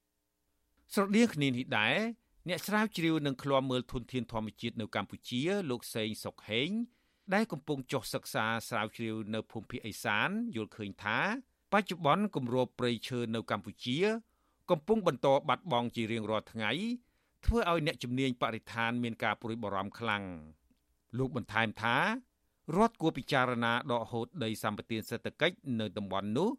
[0.94, 1.96] ស្រដៀងគ្នានេះដែរ
[2.48, 6.70] អ្នកស្រាវជ្រាវនឹងឃ្លាំមើលធនធានធម្មជាតិនៅកម្ពុជា លោកសេងសុកហេង
[7.34, 11.18] ដែលកំពុងចុះសិក្សាស្រាវជ្រាវនៅភូមិភាគឦសានយល់ឃើញថា
[11.72, 13.98] បច្ចុប្បន្នគម្របព្រៃឈើនៅកម្ពុជា
[14.70, 16.70] កំពុងបន្តបាត់បង់ជារៀងរាល់ថ្ងៃ
[17.44, 20.24] ធ្វើឲ្យអ្នកជំនាញបរិស្ថានមានការព្រួយបារម្ភខ្លាំង
[21.18, 21.96] លោកបន្ថែមថា
[22.76, 26.50] រដ្ឋគួរពិចារណាដកហូតដីសម្បត្តិសេដ្ឋកិច្ចនៅតំបន់នោះ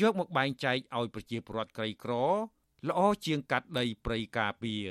[0.00, 2.12] យកមកបែងចែកឲ្យប្រជាពលរដ្ឋក្រីក្រ
[2.86, 4.88] ល្អជាងកាត់ដីព្រៃការពារ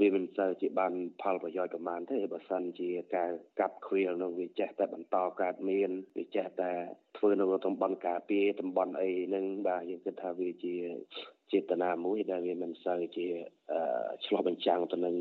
[0.00, 6.72] វាមិនសូវជាបានផលប្រយោជន៍ប្រមាណទេបើសិនជាការកាប់ខ្វៀលនោះវាចេះតែបន្តកើតមានវាចេះតែ
[7.16, 10.74] ធ្វើនៅតំបន់ការពារតំបន់អីហ្នឹងបាទយើងគិតថាវាជា
[11.53, 13.27] ចេតនាមួយដែលវាមិនសូវជា
[14.25, 15.15] ឆ្លោះបញ្ចាំងទៅនឹង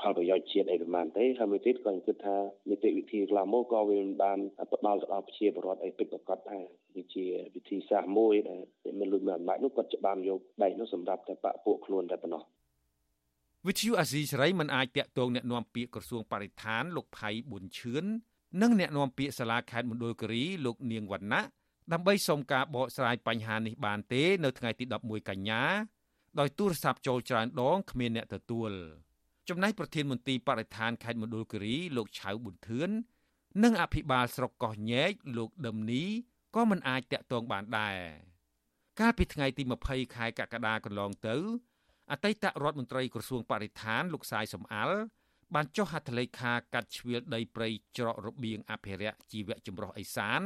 [0.00, 2.36] ផលប្រយោជន៍ជាតិអីប្រហែលទេហើយមួយទៀតក៏គិតថា
[2.70, 4.38] នីតិវិធីខ្លះមកក៏វាមិនបាន
[4.72, 6.64] ផ្ដល់ទៅដល់ប្រជាពលរដ្ឋអីពិតប្រាកដដែរ
[6.96, 7.24] វាជា
[7.54, 8.60] វិធីសាស្ត្រមួយដែល
[9.00, 12.42] មិនលួចមិនអំណាចនោះគាត់ច្បាមយកដៃនោះសម្រាប់តែបពពួកខ្លួនតែប៉ុណ្ណោះ
[13.66, 18.04] វិទ្យុអាស៊ីសេរីមិនអាចតាក់ទងแนะនាំពាក្យក្រសួងបរិស្ថានលោកផៃប៊ុនឈឿន
[18.62, 21.42] និងแนะនាំពាក្យសាលាខេត្តមណ្ឌលគិរីលោកនាងវណ្ណៈ
[21.91, 25.63] ដើម្បីសុំការបកស្រាយបញ្ហានេះបានទេ នៅថ្ងៃទី11កញ្ញា
[26.39, 28.71] ដោយទូរស័ព្ទចូលច្រើនដងគ្មានអ្នកទទួល
[29.49, 32.89] ចំណែកប្រធានមន្ទីរបរិស្ថានខេត្តមណ្ឌលគិរីលោកឆៅប៊ុនធឿន
[33.63, 36.03] និងអភិបាលស្រុកកោះញែកលោកដឹមនី
[36.55, 37.97] ក៏មិនអាចតាក់ទងបានដែរ
[38.99, 41.35] កាលពីថ្ងៃទី20ខែកក្កដាកន្លងទៅ
[42.11, 44.97] អតីតរដ្ឋមន្ត្រីក្រសួងបរិស្ថានលោកសាយសំអាល់
[45.55, 50.41] បានចុះហត្ថលេខាកាត់ជ្រៀលដីព្រៃច្រករបៀងអភិរក្សជីវៈចម្រុះអេសាន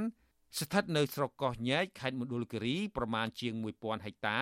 [0.55, 4.39] ស្ថិតនៅស្រុកកោះញែកខេត្តមណ្ឌលគិរីប្រមាណជាង1000ហិកតា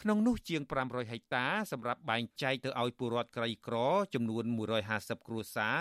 [0.00, 3.76] ក្នុងនោះជាង500ហិកតាសម្រាប់បែងចែកទៅឲ្យពលរដ្ឋក្រីក្រ
[4.14, 4.44] ចំនួន
[4.86, 5.80] 150គ្រួសារ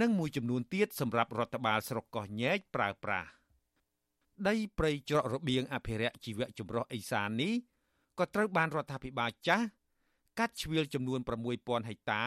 [0.00, 3.30] និងមួយចំនួនទៀតសម្រាប់រដ្ឋបាលស្រុកកោះញែកប្រើប្រាស់
[4.48, 7.54] ដីព្រៃច្រករបៀងអភិរក្សជីវៈចម្រុះអេសាននេះ
[8.18, 9.66] ក៏ត្រូវបានរដ្ឋាភិបាលចាស់
[10.38, 11.20] កាត់ជ្រៀលចំនួន
[11.54, 12.24] 6000ហិកតា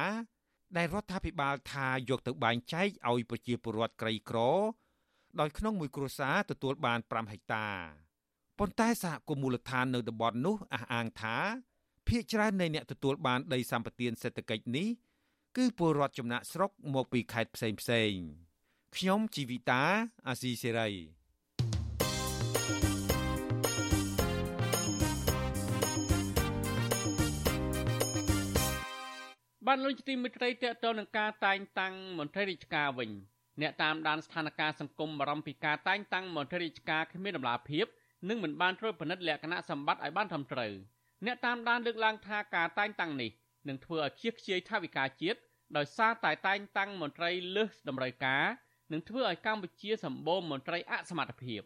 [0.78, 4.40] ដែលរដ្ឋាភិបាលថាយកទៅបែងចែកឲ្យប្រជាពលរដ្ឋក្រីក្រ
[5.40, 7.68] ដោយក្នុងមួយគ្រួសារទទួលបាន5ហិកតា
[8.60, 11.38] ប៉ុន្តែសហគមន៍មូលដ្ឋាននៅតំបន់នោះអះអាងថា
[12.08, 14.88] ភាគច្រើននៃអ្នកទទួលបានដីសម្បត្តិសេដ្ឋកិច្ចនេះ
[15.58, 18.12] គឺពលរដ្ឋចំណាក់ស្រុកមកពីខេត្តផ្សេងផ្សេង
[18.96, 19.84] ខ្ញុំជីវិតា
[20.28, 20.90] អាស៊ីសេរី
[29.68, 33.12] បានលុយទីមិត្តរីតេតទៅនឹងការតែងតាំងមន្ត្រីរាជការវិញ
[33.62, 37.86] អ្នកតាមដានស្ថានភាពសង្គមបារម្ភពីការតែងតាំងមន្ត្រីរាជការគ្មានតម្លាភាព
[38.30, 40.74] និងមិនបានត្រួតពិនិត្យលក្ខណៈសម្បត្តិឲ្យបានត្រឹមត្រូវ
[41.26, 43.32] អ្នកតាមដានលើកឡើងថាការតែងតាំងនេះ
[43.68, 45.40] នឹងធ្វើឲ្យខ្ជិះខ្ជាយថវិកាជាតិ
[45.78, 48.46] ដោយសារតែតែងតាំងមន្ត្រីលើសតម្រូវការ
[48.92, 51.62] នឹងធ្វើឲ្យកម្ពុជាសម្បូរមន្ត្រីអសមត្ថភាព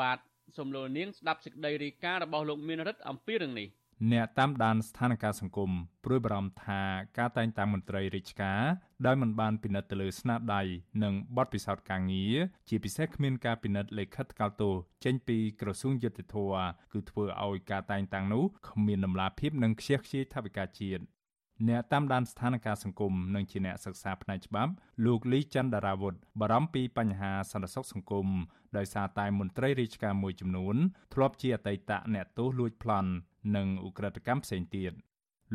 [0.00, 0.18] បាទ
[0.56, 3.68] សូមលោកនាងស្ដាប់សេចក្តីរាយការណ៍របស់លោកមានរិទ្ធអំពីរឿងនេះ
[4.12, 5.70] អ្នកតាមដានស្ថានភាពសង្គម
[6.04, 6.82] ព្រួយបារម្ភថា
[7.18, 8.62] ការតែងតាំងមន្ត្រីរាជការ
[9.06, 10.62] ដោយមិនបានពិនិត្យទៅលើស្នាដៃ
[11.02, 12.36] និងបទពិសោធន៍ការងារ
[12.68, 16.36] ជាពិសេសគ្មានការពិនិត្យលិខិតថ្កោលទោសចេញពីក្រសួងយុតិធធ
[16.92, 21.02] គឺធ្វើឲ្យការតែងតាំងនោះគ្មានដំណាភាពនិងខ្ជះខ្ជាយថវិកាជាតិ
[21.68, 24.72] អ្នកតាមដានស្ថានភាពសង្គមនិងជាអ្នកសិក្សាផ្នែកច្បាប់
[25.06, 28.28] លោកលីច័ន្ទដារាវុធបារម្ភពីបញ្ហាសន្តិសុខសង្គម
[28.76, 30.76] ដោយសារតែមន្ត្រីរាជការមួយចំនួន
[31.14, 33.10] ធ្លាប់ជាអតីតអ្នកទោសលួចប្លន់
[33.56, 34.92] និងឧក្រិដ្ឋកម្មផ្សេងទៀត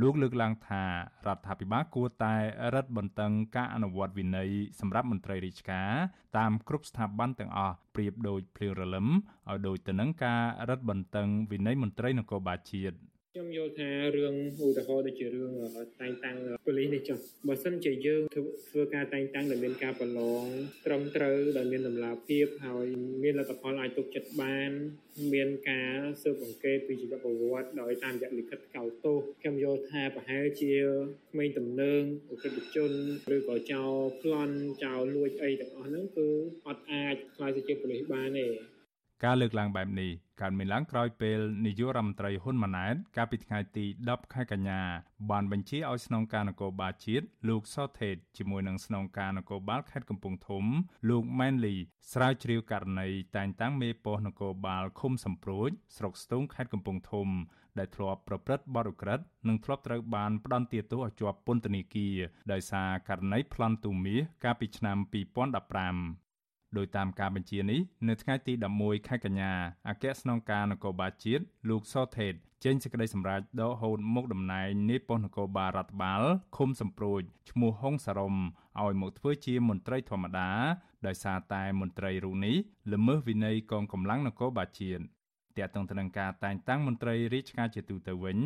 [0.02, 2.36] លោកលើកឡើងថារដ្ឋាភិបាលគួរតែ
[2.76, 5.92] រឹតបន្តឹងការអនុវត្តវិន័យសម្រាប់មន្ត្រីរាជការ
[6.38, 12.98] តាមគ្រប់ស្ថាប័នទាំងអស់ប្រៀបដូចភ្លៀងរលឹមឲ្យដូចទៅនឹងការរឹតបន្តឹងវិន័យមន្ត្រីនគរបាលជាតិ
[13.38, 15.52] ខ្ញុំយល់ថារឿងឧទាហរណ៍ដូចជារឿង
[16.02, 17.18] តែងតាំងប៉ូលីសនេះចុះ
[17.48, 20.46] បើសិនជាយើងធ្វើការតែងតាំងដែលមានការប្រឡង
[20.86, 22.86] ត្រឹមត្រូវដែលមានតម្លាភាពហើយ
[23.24, 24.72] មានលទ្ធផលអាចទុកចិត្តបាន
[25.34, 30.74] មានការស៊ើបអង្កេតពីជីវប្រវត្តិដោយតាមរយៈលិខិតកោតទោសខ្ញុំយល់ថាប្រហែលជា
[31.32, 32.02] ក្មេងទំនើង
[32.34, 32.92] ឧក្រិដ្ឋជន
[33.36, 36.30] ឬក៏ចោលប្លន់ចោលលួចអីទាំងអស់ហ្នឹងគឺ
[36.68, 38.75] អត់អាចខ្លាយទៅជាប៉ូលីសបានទេ
[39.24, 44.82] ការលើកឡើងបែបនេះកើតមានឡើងក្រោយពេលនាយករដ្ឋមន្ត្រីហ៊ុនម៉ាណែតកាលពីថ្ងៃទី10ខែកញ្ញា
[45.32, 50.64] បានបញ្ជាឲ្យស្នងការនគរបាលជាតិលោកសុថេតជាមួយនឹងស្នងការនគរបាលខេត្តកំពង់ធំ
[51.10, 51.76] លោកម៉ែនលី
[52.14, 57.28] ស្រាវជ្រាវករណីតែងតាំងមេប៉ុស្តិ៍នគរបាលឃុំសំព្រួចស្រុកស្ទូងខេត្តកំពង់ធំ
[57.80, 62.16] ដែលធ្លាប់ប្រព្រឹត្តបទឧក្រិដ្ឋនិងធ្លាប់ត្រូវបានផ្ដន្ទាទោសឲ្យជាប់ពន្ធនាគារ
[62.52, 66.25] ដោយសារករណីប្លន់ទូមាសកាលពីឆ្នាំ2015
[66.78, 69.52] ដោយតាមការបញ្ជានេះនៅថ្ងៃទី11ខែកញ្ញា
[69.90, 76.22] អគ្គស្នងការនគរបាលជាតិលោកសថេតចេញសេចក្តីសម្រេចដកហូតមុខតំណែងនាយប៉ុស្តិ៍នគរបាលរដ្ឋបាល
[76.58, 78.36] ឃុំសំប្រូចឈ្មោះហុងសារ៉ុម
[78.82, 80.50] ឲ្យមកធ្វើជាមន្ត្រីធម្មតា
[81.08, 82.56] ដោយសារតែមន្ត្រីរូបនេះ
[82.94, 85.04] ល្មើសវិន័យកងកម្លាំងនគរបាលជាតិ
[85.58, 88.38] ទាក់ទងទៅនឹងការតែងតាំងមន្ត្រីរាជការជាទូទៅវិញ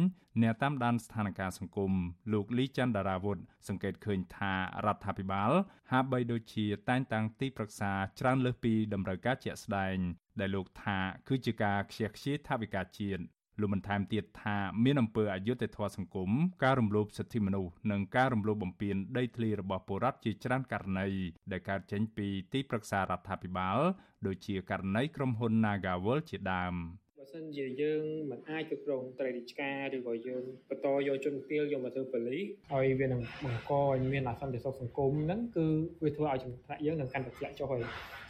[0.41, 1.91] អ្នកតាមដានស្ថានភាពសង្គម
[2.33, 4.53] លោកលីច័ន្ទដារាវុធសង្កេតឃើញថា
[4.85, 5.51] រដ្ឋាភិបាល
[5.91, 9.95] ហាក់បីដូចជាតែងតាំងទីប្រឹក្សាច្រើនលើសពីតម្រូវការជាក់ស្ដែង
[10.39, 13.23] ដែលលោកថាគឺជាការខ្ជះខ្ជាយថវិកាជាតិ
[13.61, 16.29] លោកបន្ថែមទៀតថាមានអំពើអយុត្តិធម៌សង្គម
[16.63, 21.07] ការរំលោភសិទ្ធិមនុស្សនិងការរំលោភបំពានដីធ្លីរបស់ពលរដ្ឋជាច្រើនករណី
[21.51, 23.77] ដែលកើតចេញពីទីប្រឹក្សារដ្ឋាភិបាល
[24.25, 26.73] ដូចជាករណីក្រុមហ៊ុន Nagawal ជាដើម
[27.08, 35.65] បើ សិនជាយើងមិនអាចគ្រប់គ្រងត្រីរាជការឬក៏យើងបន្តយកជនទាលយកមកធ្វើប៉ូលីសហើយវានឹងបង្កឲ្យមានអសន្តិសុខសង្គមហ្នឹងគឺ
[36.03, 37.83] វាធ្វើឲ្យចំណាក់យើងនឹងកាន់តែធ្លាក់ចុះហើយ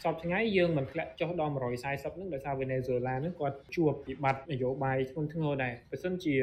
[0.04, 6.36] សពថ្ងៃយើងមិនធ្លាក់ចុះដល់140ហ្នឹងដោយសារវេណេស៊ុយឡាហ្នឹងគាត់ជួបវិបត្តិនយោបាយធ្ងន់ធ្ងរដែរបើសិនជា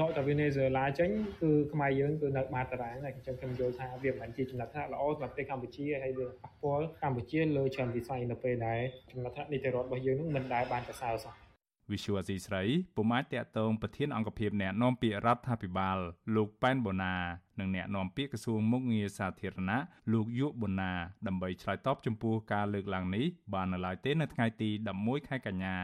[0.00, 1.10] ដកតែវេណេស៊ុយឡាចេញ
[1.42, 11.43] គឺខ្មែរយើងគឺនៅបាតតារាងហើយអញ្ចឹងខ្ញុំយល់ថាវាមិនមែនជាចំណាត់ថ្នាក់ល្អសម្រាប់ប្រទេសកម្ពុជាហើយវាប៉ះពាល់កម្ពុជាលើច្រើនវិស័យនៅពេលដែលចំណាត់ថ្នាក់នីតិរដ្ឋរបស់យើងនឹងមិនដែលបានប្រសើរសោះ
[11.92, 12.62] វិសុវអាស៊ីស្រី
[12.96, 15.98] ពុំអាចតាក់ទងប្រធានអង្គភិបអ្នកណែនាំពាក្យរដ្ឋាភិបាល
[16.34, 17.14] លោកប៉ែនបូណា
[17.58, 19.80] និងអ្នកណែនាំពាក្យក្រសួងមុខងារសាធារណៈ
[20.12, 20.92] លោកយុប៊ុណា
[21.26, 25.78] ដើម្បីឆ្លើយតបចំពោះការលើកឡើងនេះបាននៅឡើយទេនៅថ្ងៃទី11ខែកញ្ញា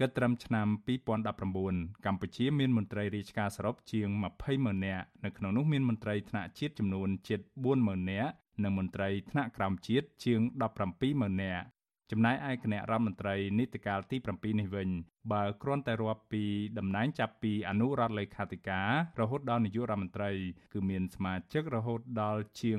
[0.00, 0.66] គិតត្រឹមឆ្នាំ
[1.36, 10.40] 2019កម្ពុជាមានមន្ត្រីរាជការសរុបជាង20ម៉ឺននាក់នៅក្នុងនោះមានមន្ត្រីថ្នាក់ជាតិចំនួនជិត4ម៉ឺននាក់និងមន្ត្រីថ្នាក់ក្រោមជាតិជាង
[10.80, 11.64] 17ម៉ឺននាក់
[12.12, 14.88] ចំណែកឯគណៈរដ្ឋមន្ត្រីនីតិកាលទី7នេះវិញ
[15.32, 16.44] បើគ្រាន់តែរាប់ពី
[16.78, 18.90] តំណែងចាប់ពីអនុរដ្ឋលេខាធិការ
[19.20, 20.30] រហូតដល់នាយករដ្ឋមន្ត្រី
[20.72, 22.78] គឺមានសមាជិករហូតដល់ជាង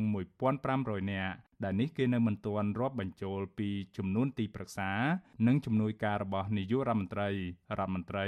[0.55, 4.91] 1500នាក់ដែលនេះគេនៅមិនទាន់រាប់បញ្ចូលពីចំនួនទីប្រឹក្សា
[5.47, 7.35] និងជំនួយការរបស់នាយករដ្ឋមន្ត្រីរ
[7.79, 8.25] ដ្ឋមន្ត្រី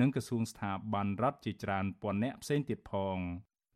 [0.00, 3.18] និងក្រសួងស្ថាប័នរដ្ឋជាច្រើនពាន់នាក់ផ្សេងទៀតផង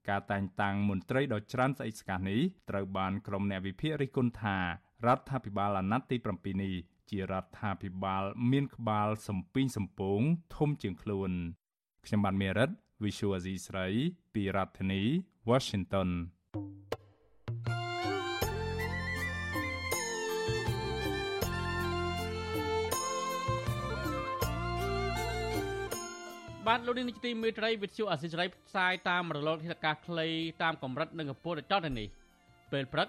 [0.09, 4.59] ការតែងតាំងមន្ត្រីដ៏ច្រើនស្អិចស្កះនេះត្រូវបានក្រុមអ្នកវិភាគរិះគន់ថា
[5.05, 6.73] រដ្ឋាភិបាលអាណត្តិទី7នេះ
[7.11, 10.21] ជារដ្ឋាភិបាលមានក្បាលសំពីងសំពង
[10.57, 11.31] ធំជាងខ្លួន
[12.07, 12.71] ខ្ញុំបានមេរិត
[13.05, 13.87] Visual Asia ស្រី
[14.35, 15.03] ពីរដ្ឋធានី
[15.51, 16.09] Washington
[26.67, 30.29] បាទលោកនាយកទីមេត្រីវិទ្យុអសិរ័យផ្សាយតាមរលកធាតុអាកាសខ្លី
[30.63, 32.09] តាមកម្រិតនិងកម្ពស់ដល់ចតនេះ
[32.73, 33.09] ពេលព្រឹក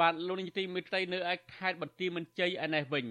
[0.00, 3.06] បាទលោកនាយកទីមេត្រីនៅឯខេត្តបន្ទាយមានជ័យឯនេះវិញ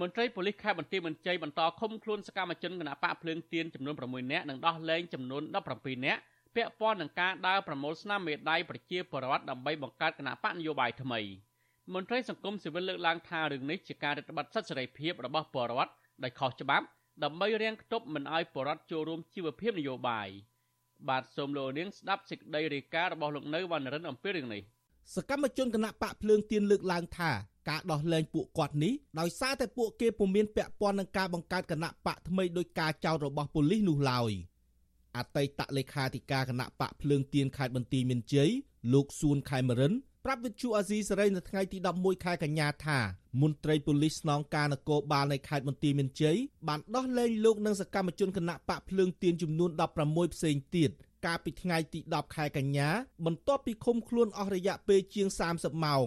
[0.00, 6.20] មន្ត្រីប៉ូលីសខេត្តបន្ទាយមានជ័យបន្តឃុំខ្លួនសកម្មជនគណបកភ្លើងទៀនចំនួន6នាក់និងដោះលែងចំនួន17នាក់
[6.56, 11.20] ពាក់ព័ន្ធនឹងការដើរប្រមូលស្នាមមេដៃប្រជាពលរដ្ឋដើម្បីបង្កើតគណបកនយោបាយថ្មី
[11.94, 15.92] មន្ត្រីសង្គមស៊ីវិលលើកឡើងថារឿងនេះជាការរឹតបន្តឹងសិទ្ធិសេរីភាពរបស់ពលរដ្ឋ
[16.24, 16.86] ដោយខុសច្បាប់
[17.24, 20.28] ដើម្បីរាំងខ្ទប់មិនឲ្យពលរដ្ឋចូលរួមជីវភាពនយោបាយ
[21.08, 24.62] បាទសូមលោកនាងស្ដាប់សេចក្តីរាយការណ៍របស់លោកនៅវណ្ណរិនអំពីរឿងនេះ
[25.14, 27.30] សកម្មជនគណៈបកភ្លើងទៀនលើកឡើងថា
[27.68, 34.30] ការដោះលែងពួកគាត់នេះដោយសារតែពួកគេពុំមានពាក់ព័ន្ធនឹងការបង្កើតគណៈបកថ្មីដោយការចោទរបស់ប៉ូលីសនោះឡើយ
[35.16, 38.50] អតីតលេខាធិការគណៈបកភ្លើងទៀនខេត្តបន្ទាយមានជ័យ
[38.92, 39.92] លោកសួនខេមរិន
[40.24, 42.98] ប្រាប់វិទ្យុអាស៊ីសេរីនៅថ្ងៃទី11ខែកញ្ញាថា
[43.42, 46.36] មន្ត្រីប៉ូលីសស្នងការនគរបាលនៃខេត្តបន្ទាយមានជ័យ
[46.68, 49.70] បានដោះលែងលោកនិងសកម្មជនគណៈបកភ្លើងទៀនចំនួន
[50.02, 50.90] 16ផ្សេងទៀត
[51.26, 52.88] កាលពីថ្ងៃទី10ខែកញ្ញា
[53.26, 56.06] បន្ទាប់ពីឃុំខ្លួនអស់រយៈពេលជាង30ម៉ោង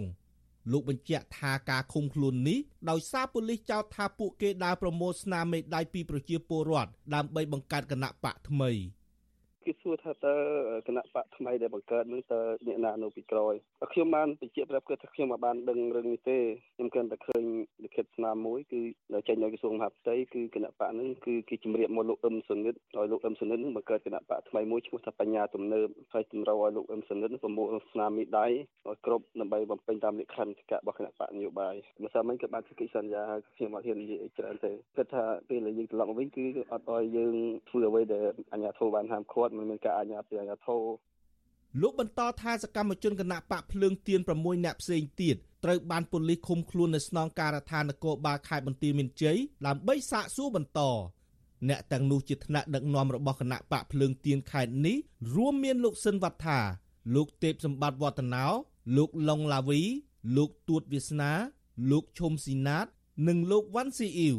[0.71, 8.71] លោកបញ្ជាក់ថាការឃុំខ្លួននេះដោយសារប៉ូលីសចោទថាពួកគេដើរប្រមូលស្នាមមេដៃពីប្រជាពលរដ្ឋដើម្បីបង្កើតគណៈបកថ្មី។
[9.65, 10.36] គេសួរថាតើ
[10.88, 13.54] គណៈបកថ្មីដែលបង្កើតនឹងតើអ្នកណានៅពីក្រោយ
[13.93, 16.38] ខ្ញុំបានបញ្ជាក់ប្រាប់គាត់ថាខ្ញុំមិនបានដឹងរឿងនេះទេ
[16.76, 17.43] ខ្ញុំគ្រាន់តែឃើញ
[17.84, 18.82] លិខិតស្នាមមួយគឺ
[19.28, 28.45] ចេញនៅក្រសួងមហាផ្ទៃគឺគណៈបកនឹងគឺគេជំរាបមកលោកអឹមសុនិតឲ្យលោកអឹមសុនិតនឹងបង្កើតគណៈបកថ្មីមួយឈ្មោះថាបញ្ញាទំនើបហើយតម្រូវឲ្យលោកអឹមសុនិតប្រមូលស្នាមមីដៃ
[28.88, 33.23] ឲ្យគ្រប់ដើម្បីបំពេញតាមលក្ខន្តិកៈរបស់គណៈបកនយោបាយមិនសមមិនក៏បានធ្វើកិច្ចសន្យា
[33.56, 37.36] ខ្ញុំអត់ហ៊ាននិយាយច្រើនទេគិតថាពេលដែលយើងត្រឡប់មកវិញគឺអត់ឲ្យយើង
[37.69, 40.83] ធ្វើអ្វីដែលអាជ្ញាធរបានហាមឃាត់មិនមានការអាជ្ញាពីអាជ្ញាធរ
[41.81, 50.81] លោកបន្តថាសកម្មជនគណៈបកភ្លើងទៀន6នាក់ផ្សេងទៀតត្រូវបានប៉ូលីសឃុំខ្លួននៅស្នងការដ្ឋាននគរបាលខេត្តបន្ទាយមានជ័យដើម្បីសាកសួរបន្ត
[51.69, 54.97] អ្នកទាំងនោះជាថ្នាក់ដឹកនាំរបស់គណៈបកភ្លើងទៀនខេត្តនេះ
[55.35, 56.59] រួមមានលោកស៊ិនវត្ថា
[57.15, 58.45] លោកទេពសម្បត្តិវឌ្ឍនោ
[58.97, 59.81] លោកឡុងឡាវី
[60.37, 61.31] លោកទួតវាសនា
[61.91, 62.85] លោកឈុំស៊ីណាត
[63.27, 64.37] និងលោកវ៉ាន់ស៊ីអ៊ីវ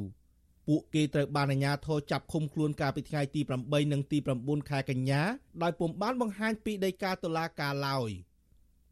[0.69, 5.23] ពួកគេត្រូវបានអាជ្ញាធរចាប់ឃុំខ្លួនកាលពីថ្ងៃទី8និងទី9ខែកញ្ញា
[5.63, 8.11] ដោយពុំបានបង្ហាញពីដីកាតុលាការឡើយ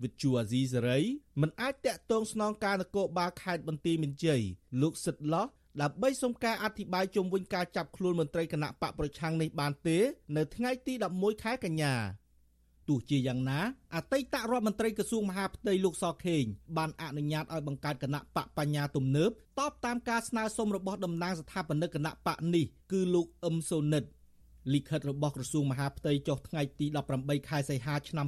[0.03, 1.01] វិទ្យុអាស៊ីសេរី
[1.41, 4.43] មិនអាចតាក់ទងស្នងការនគរបាលខេត្តបន្ទាយមានជ័យ
[4.83, 5.47] លោកសិតឡោះ
[5.83, 9.99] ដើម្បីសុំការអធិប្បាយជុំវិញការចាប់ខ្លួនមន្ត្រីគណៈបកប្រឆាំងនេះបានទេ
[10.37, 11.95] នៅថ្ងៃទី11ខែកញ្ញា
[12.89, 13.61] ទោះជាយ៉ាងណា
[13.95, 16.45] អតីតរដ្ឋមន្ត្រីក្រសួងមហាផ្ទៃលោកសខេង
[16.77, 24.05] បានអនុញ្ញាតឲ្យបង្កើតគណៈបកបញ្ញាទំនើបតបតាមការស្នើសុំរបស់តំណាងស្ថាបនិកគណៈបកនេះគឺលោកអឹមសូនិត
[24.73, 26.87] លិខិតរបស់ក្រសួងមហាផ្ទៃចុះថ្ងៃទី
[27.19, 28.27] 18ខែសីហាឆ្នាំ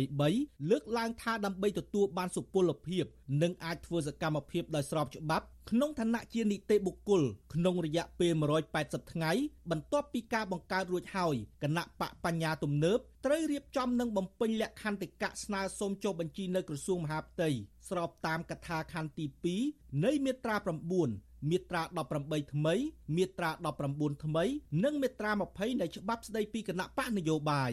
[0.00, 3.04] 2023លើកឡើងថាដើម្បីទទួលបានសុពលភាព
[3.42, 7.22] និងអាចធ្វើសកម្មភាពដោយស្របច្បាប់ ក្នុងឋានៈជានីតិបុគ្គល
[7.54, 8.32] ក្នុងរយៈពេល
[8.72, 9.32] 180ថ្ងៃ
[9.70, 17.48] បន្ទាប់ពីការបង្កើតរួចហើយគណៈបកបញ្ញាទំនើបត្រូវរៀបចំនិងបំពេញលក្ខន្តិកៈស្នើសុំចុះបញ្ជីនៅក្រសួងមហាផ្ទៃ
[17.88, 20.56] ស្របតាមកថាខណ្ឌទី2នៃមាត្រា
[21.02, 21.82] 9មាត្រា
[22.16, 22.74] 18ថ្មី
[23.16, 23.50] មាត្រា
[23.86, 24.44] 19ថ្មី
[24.84, 27.72] និងមាត្រា20នៃច្បាប់ស្តីពីគណៈបកនយោបាយ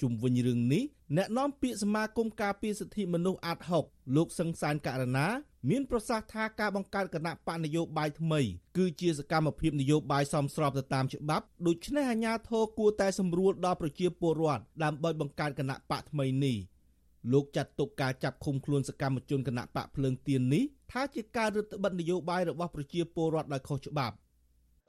[0.00, 0.84] ជុំវិញរឿងនេះ
[1.16, 3.84] អ្នកនាំពាក្យសមាគមការពារសិទ្ធិមនុស្សអាត់ហុក
[4.16, 5.26] លោកសង្សានករណា
[5.70, 8.40] មានប្រសាសន៍ថាការបង្កើតគណៈបកនយោបាយថ្មី
[8.76, 16.56] គឺជាសកម្មភាពនយោបាយសមស្របទៅតាមច្បាប់ដូច្នេះអាជ្ញាធរគួរតែសម្រួលដល់ប្រជាពលរដ្ឋដើម្បីបង្កើតគណៈបកថ្មីនេះ
[17.32, 24.14] លោកចាត់ទុកការចាប់ឃុំខ្លួនសកម្មជនគណៈបកភ្លើងទៀននេះថាជាការរឹតបន្តឹងនយោបាយរបស់ប្រជាពលរដ្ឋដោយខុសច្បាប់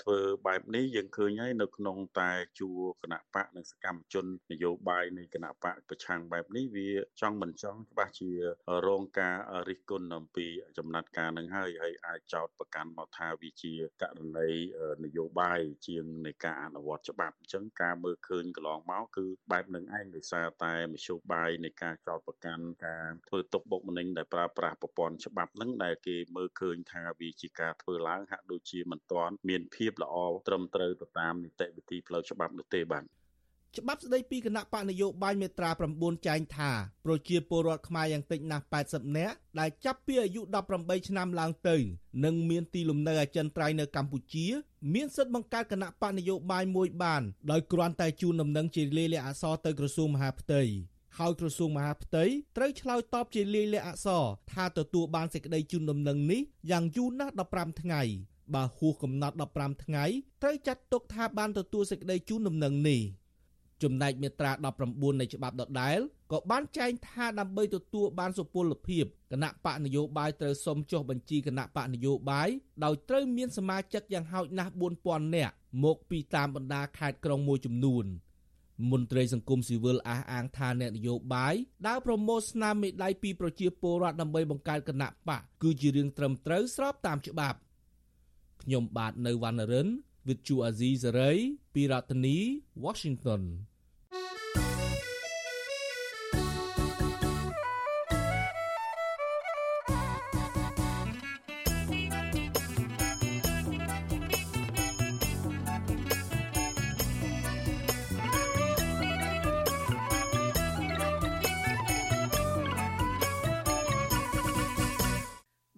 [0.04, 6.90] ធ្វើបែបនេះយើងឃើញហើយនៅក្នុងតែជួរគណៈបកនិងសកម្មជននយោបាយនៃគណៈបកប្រឆាំងបែបនេះវា
[7.22, 8.32] ចង់មិនចង់ច្បាស់ជា
[8.88, 9.38] រងការ
[9.70, 14.50] រិះគន់អំពីចំណាត់ការនឹងហើយហើយអាចចោទប្រកាន់មកថាវាជាករណី
[15.04, 30.16] នយោបាយជាងនៃការអនុវត្តច្បាប់អញ្ចឹងការមើលឃើញកន្លងមកគឺបែបនឹងឯងដោយសារតែមធ្យោបាយនៃការចោទប្រកាន់ការធ្វើទុកបុកម្នេញដែលប្រើប្រាស់ប្រព័ន្ធច្បាប់នឹងដែលគេមើលឃើញថាវាជាការធ្វើឡើងហាក់ដូចជាមិនទាន់មានភាពល្អ
[30.48, 33.06] ត្រឹមត្រូវទៅតាមនីតិវិធីផ្លូវច្បាប់នោះទេបាទ
[33.78, 36.72] ច្បាប់ស្តីពីគណៈបកនយោបាយមេត្រា9ចែងថា
[37.06, 40.42] ប្រជាពលរដ្ឋខ្មែរយ៉ាងតិចណាស់80នាក់ដែលចាប់ពីអាយុ
[40.76, 41.76] 18ឆ្នាំឡើងទៅ
[42.26, 44.46] និងមានទីលំនៅអចិន្ត្រៃយ៍នៅកម្ពុជា
[44.94, 47.22] មានសិទ្ធិបង្កើតគណៈបកនយោបាយមួយបាន
[47.52, 50.62] ដោយគ្រាន់តែជូនដំណឹងជាលាយលក្ខណ៍អក្សរទៅក្រសួងមហាផ្ទៃ
[51.18, 52.24] ហើយក្រសួងមហាផ្ទៃ
[52.58, 58.04] ត្រូវឆ្លើយតបជាលាយលក្ខណ៍អក្សរថាទទួលបានសេចក្តីជូនដំណឹងនេះយ៉ាងយូរណាស់15ថ្ងៃ
[58.54, 60.06] បើហួសកំណត់15ថ្ងៃ
[60.42, 63.02] ត្រូវចាត់ទុកថាបានទទួលសេចក្តីជូនដំណឹងនេះ
[63.84, 64.52] ចំណែកមាត្រា
[64.86, 66.00] 19នៃច្បាប់ដដែល
[66.32, 72.50] ក៏បានចែងថាដើម្បីទទួលបានសុពលភាពគណៈបកនយោបាយត្រូវសុំចុះបញ្ជីគណៈបកនយោបាយ
[72.84, 74.72] ដោយត្រូវមានសមាជិកយ៉ាងហោចណាស់
[75.04, 75.54] 4000នាក់
[75.84, 78.06] មកពីតាមបណ្ដាខេត្តក្រុងមួយចំនួន
[78.92, 81.54] មន្ត្រីសង្គមស៊ីវិលអះអាងថាអ្នកនយោបាយ
[81.88, 87.58] ដើរប្រមូលស្នាមមេដៃពីប្រជាពលរដ្ឋដើម្បីបង្កើតគណៈបកគឺជារឿងត្រឹមត្រូវស្របតាមច្បាប់
[88.62, 89.88] ខ្ញុំបាទនៅវណ្ណរិន
[90.28, 91.38] With Chu Azizi Saray
[91.74, 92.38] ពីរដ្ឋធានី
[92.84, 93.42] Washington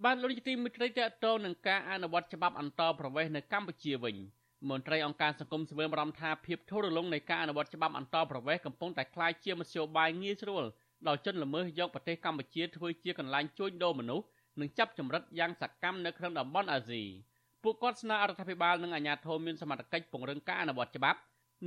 [0.03, 4.15] បានលោកនាយកទីមេត្រីតកតងនឹងការអនុវត្តច្បាប់អន្តរប្រវេសន៍នៅកម្ពុជាវិញ
[4.69, 10.63] មន្ត្រីអង្គការសង្គមស៊ីវិលបារម្ភថាភាពធូររលុងនៃការអនុវត្តច្បាប់អន្តរប្រវេសន៍កំពុងតែคล้ายជាមធ្យោបាយងាយស្រួល
[11.07, 14.25] ដល់ជនល្មើសយកប្រទេសកម្ពុជាធ្វើជាកន្លែងជួញដូរមនុស្ស
[14.59, 17.03] និងចាប់ចម្រិតយ៉ាងសកម្មនៅក្នុងតំបន់អាស៊ី
[17.63, 21.19] ពួកគាត់ស្នើរដ្ឋាភិបាលនិងអាជ្ញាធរមានសមត្ថកិច្ចពង្រឹងការអនុវត្តច្បាប់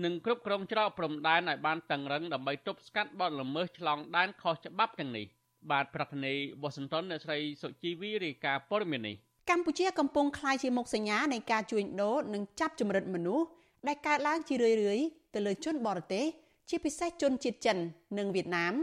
[0.04, 5.26] និងគ្រប់គ្រងច្រកព្រំដែនឲ្យបានតឹងរឹងដើម្បីទប់ស្កាត់បទល្មើសឆ្លងដែនខុសច្បាប់ទាំងនេះ
[5.71, 9.15] បាទប្រធានាធិបតីវ៉ាស៊ីនតោនអ្នកស្រីសុជីវីរាយការណ៍ព័ត៌មាននេះ
[9.49, 13.45] កម្ពុជាកំពុងក្លាយជាមុខសញ្ញានៃការជួញដូរនិងចាប់ចម្រិតមនុស្ស
[13.87, 16.25] ដែលកើតឡើងជារឿយៗទៅលើជនបរទេស
[16.69, 17.77] ជាពិសេសជនជាតិចិន
[18.17, 18.73] និងវៀតណាម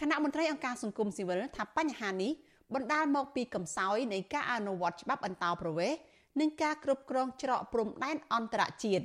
[0.00, 2.32] គណៈមន្ត្រីអង្គការសង្គមស៊ីវិលថាបញ្ហានេះ
[2.74, 5.98] បណ្ដាលមកពីកំសោយនៃការអនុវត្តច្បាប់អន្តោប្រវេសន៍
[6.40, 9.04] និងការគ្រប់គ្រងច្រកព្រំដែនអន្តរជាតិ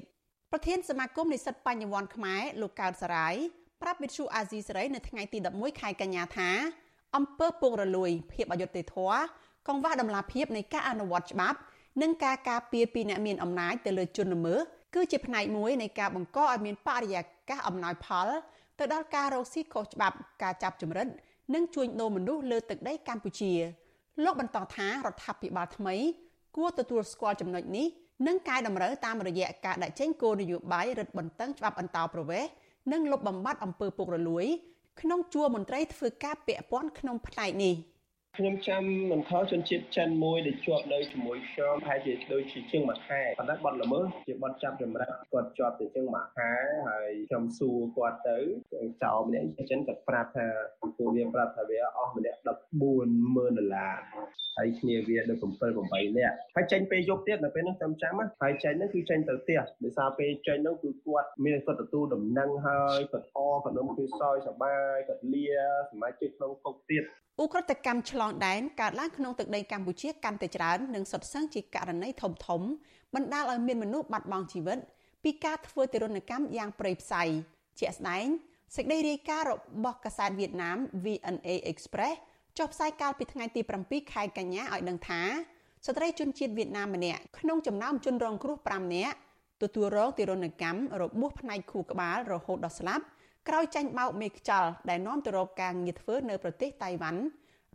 [0.51, 3.35] ប្រធានសមាគមនិស្សិតបញ្ញវន្តខ្មែរលោកកើតសរាយ
[3.81, 6.49] ប្រាប់វិទ្យុអាស៊ីសេរីនៅថ្ងៃទី11ខែកញ្ញាថា
[7.15, 9.19] អំពើពុករលួយភាពអយុត្តិធម៌
[9.67, 11.57] កង្វះដំណាភាពនៃការអនុវត្តច្បាប់
[12.01, 14.59] និងការការពារពីអ្នកមានអំណាចទៅលើជនល្មើស
[14.95, 18.27] គឺជាផ្នែកមួយនៃការបង្កឲ្យមានបរិយាកាសអំណោយផល
[18.79, 21.07] ទៅដល់ការរកស៊ីខុសច្បាប់ការចាប់ចម្រិត
[21.53, 23.53] និងជួញដូរមនុស្សលើទឹកដីកម្ពុជា
[24.23, 25.95] លោកបន្តថារដ្ឋាភិបាលថ្មី
[26.55, 27.87] គួរទទួលស្គាល់ចំណុចនេះ
[28.27, 32.49] និងកែតម្រូវតាមរយៈការដាក់ចេញគោលនយោបាយរឹតបន្តឹងច្បាប់អន្តោប្រវេសន៍
[32.91, 34.45] និងលុបបំបាត់អំពើពុករលួយ
[35.01, 37.75] ក្នុងជួរមន្ត្រីធ្វើការពាក់ព័ន្ធក្នុងផ្នែកនេះ។
[38.37, 46.51] ខ្ញុំចាំមិនខុសជនជាតិចិនមួយដែលជាប់នៅជាមួយខ្ញុំប្រហែលជាដូចជាជាងមួយខែប៉ុន្តែបាត់ល្មើសជាបាត់ចាប់ចម្រិតគាត់ជាប់ទៅជាងមួយខែ
[46.89, 48.37] ហើយខ្ញុំសួរគាត់ទៅ
[49.03, 50.47] ចៅម្នាក់ចិនគាត់ប្រាប់ថា
[50.99, 53.95] ពួកវាប្រាប់ថាវាអស់ម្នាក់140,000ដុល្លារ
[54.57, 65.47] ហើយគ្នាវាដូច7 8នាក់ហើយចេញពេលយប់ទៀតនៅពេលហ្នឹងខ្ញុំចាំហើយចេញហ្នឹងគឺចេញទៅផ្ទះដោយសារពេលចេញហ្នឹងគឺគាត់មានគាត់ទទួលដំណឹងហើយគាត់អគាត់នឹងគឺសោយសបាយគាត់លា
[65.91, 67.03] សមាជិកក្នុងគុកទៀត
[67.41, 72.61] ឧក្រិដ្ឋកម្មឆ្លងដែនកើតឡើងក្នុងទឹកដីកម្ពុជាកាន់តែច្រើននិងសុទ្ធសឹងជាករណីធំធំ
[73.15, 74.77] បណ្ដាលឲ្យមានមនុស្សបាត់បង់ជីវិត
[75.23, 77.23] ពីការធ្វើទរណកម្មយ៉ាងព្រៃផ្សៃ
[77.79, 78.27] ជាក់ស្ដែង
[78.75, 79.53] សេចក្តីរាយការណ៍រ
[79.83, 82.17] បស់កាសែតវៀតណាម VNA Express
[82.57, 85.21] ចុះផ្សាយកាលពីថ្ងៃទី7ខែកញ្ញាឲ្យដឹងថា
[85.85, 89.15] ស្ត្រីជនជាតិវៀតណាមម្នាក់ក្នុងចំណោមជនរងគ្រោះ5នាក់
[89.63, 93.03] ទទួលរងទរណកម្មរបួសផ្នែកខួរក្បាលរហូតដល់ស្លាប់
[93.47, 97.21] ក្រោយចាញ់បោកមេខ្យល់ដែលនាំទៅរកការងារធ្វើនៅប្រទេសតៃវ៉ាន់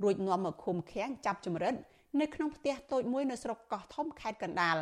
[0.02, 1.74] រួចនាំមកឃុំឃាំងចាប់ចម្រិត
[2.20, 4.76] នៅក្នុងផ្ទះតូចមួយនៅស្រុកកោះធំខេត្តកណ្ដាល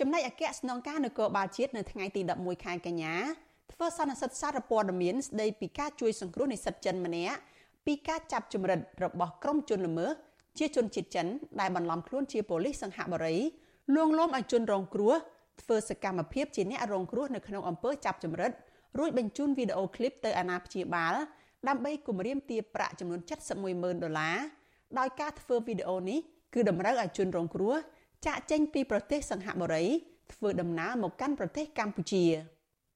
[0.00, 3.14] ចំណែកអគ្គស្នងការនគរបាលជាតិនៅថ្ងៃទី11ខែកញ្ញា
[3.72, 7.36] ធ្វើសន្និសីទសារព័ត៌មានស្ដីពីការជួយសង្គ្រោះនិស្សិតចិនម្នាក់
[7.86, 10.10] ពីការចាប់ចម្រិតរបស់ក្រុមជនល្មើស
[10.58, 11.26] ជាជនជាតិចិន
[11.60, 13.36] ដែលបន្លំខ្លួនជាប៉ូលីសសង្ហបុរី
[13.94, 15.14] លួងលោមឲ្យជនរងគ្រោះ
[15.62, 18.52] ធ្វើសកម្មភាពជាអ្នករងគ្រោះនៅក្នុងអំពើចាប់ចម្រិត
[18.98, 21.14] រួចបញ្ជូនវីដេអូឃ្លីបទៅអាណាព្យាបាល
[21.68, 23.20] ដើម្បីគម្រាមទារប្រាក់ចំនួន
[23.62, 24.36] 710,000ដុល្លារ
[24.98, 26.18] ដោយការធ្វើវីដេអូនេះ
[26.54, 27.74] គឺតម្រូវឲ្យជនរងគ្រោះ
[28.26, 29.84] ចាក់ចេញពីប្រទេសសង្ហបុរី
[30.32, 32.24] ធ្វើដំណើរមកកាន់ប្រទេសកម្ពុជា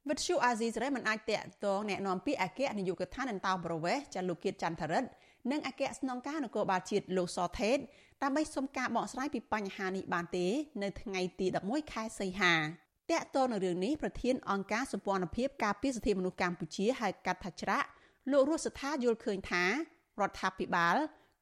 [0.10, 5.10] វិទ្យុអាស៊ីសេរីមិនអាចតាក់ទងแนะនាំពាក្យអគ្គនាយកដ្ឋានអន្តោប្រវេសន៍ចាលោកគៀតចន្ទរិទ្ធ
[5.52, 7.78] និងអគ្គស្នងការនគរបាលជាតិលោកសថេត
[8.24, 10.48] ដើម្បីសុំការបកស្រាយពីបញ្ហានេះបានទេ
[10.84, 12.54] នៅថ្ងៃទី11ខែសីហា
[13.12, 17.88] តាក់ទងនឹងរឿងនេះប្រធានអង្គការសម្ព័ន្ធភាពការពារសិទ្ធិមនុស្សកម្ពុជាហៅកាត់ថាច្រាក់
[18.32, 19.70] លោករស់សថាយល់ឃើញថារ
[20.30, 20.96] ដ្ឋាភិបាល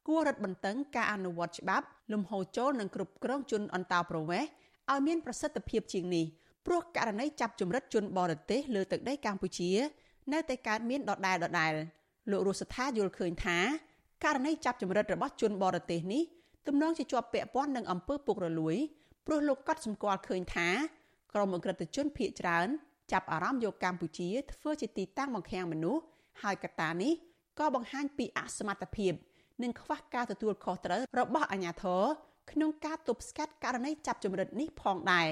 [0.07, 4.49] គួររឹតបន្តឹងការអនុវត្តច្បាប់លំហូរចូលនិងគ្រប់គ្រងជនអន្តោប្រវេសន៍
[4.91, 6.25] ឲ្យមានប្រសិទ្ធភាពជាងនេះ
[6.66, 9.70] ព្រោះករណីចាប់ចម្រិតជនបរទេសលើទឹកដីកម្ពុជា
[10.32, 11.72] នៅតែកើតមានដដែលដដែល
[12.30, 13.58] លោករស់សថាយល់ឃើញថា
[14.24, 16.22] ករណីចាប់ចម្រិតរបស់ជនបរទេសនេះ
[16.66, 18.76] ទំនងជាជាប់ពាក់ព័ន្ធនឹងអំពើពុករលួយ
[19.26, 20.68] ព្រោះលោកកត់សម្គាល់ឃើញថា
[21.32, 22.68] ក្រុមអក្រិតជនភៀកច្រើន
[23.12, 26.02] ចាប់អារម្មណ៍យកកម្ពុជាធ្វើជាទីតាំងបង្ខាំងមនុស្ស
[26.42, 27.12] ហើយកត្តានេះ
[27.58, 29.12] ក៏បង្ហាញពីអសមត្ថភាព
[29.62, 32.02] និងខ្វះការទទួលខុសត្រូវរបស់អាជ្ញាធរ
[32.50, 35.28] ក្នុងការទប់ស្កាត់ករណីចាប់ចម្រិតនេះផងដែរ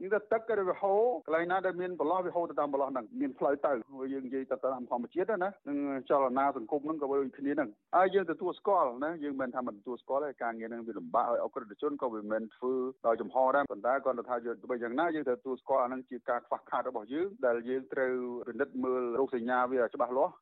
[0.00, 3.72] យើងទៅទឹកក៏វាហូរកន្លែងណាដែលមានបន្លោះវាហូរទៅតាមបន្លោះហ្នឹងមានផ្លូវទៅ
[4.12, 5.78] យើងនិយាយទៅតាមធម្មជាតិណានឹង
[6.10, 12.74] ចលនាសង្គមហ្នឹងក៏ដូចគ្នាហ្នឹងហើយយើងទទួលស្គាល់ណាយើងមិនថាមិនទទួលស្គាល់ទេការងារហ្នឹងវាលំបាកឲ្យអក្រិតជនក៏វាមិនធ្វើ
[13.06, 18.14] ដោយចំហដែរប៉ុន្តែគាត់ថាយើងទៅយ៉ាងណាយើងត្រូវទទួលស្គាល់អាហ្នឹងជាការខ្វះខាតរបស់យើងដែលយើងត្រូវ
[18.48, 20.32] ពិនិត្យមើលរោគសញ្ញាវាច្បាស់លាស់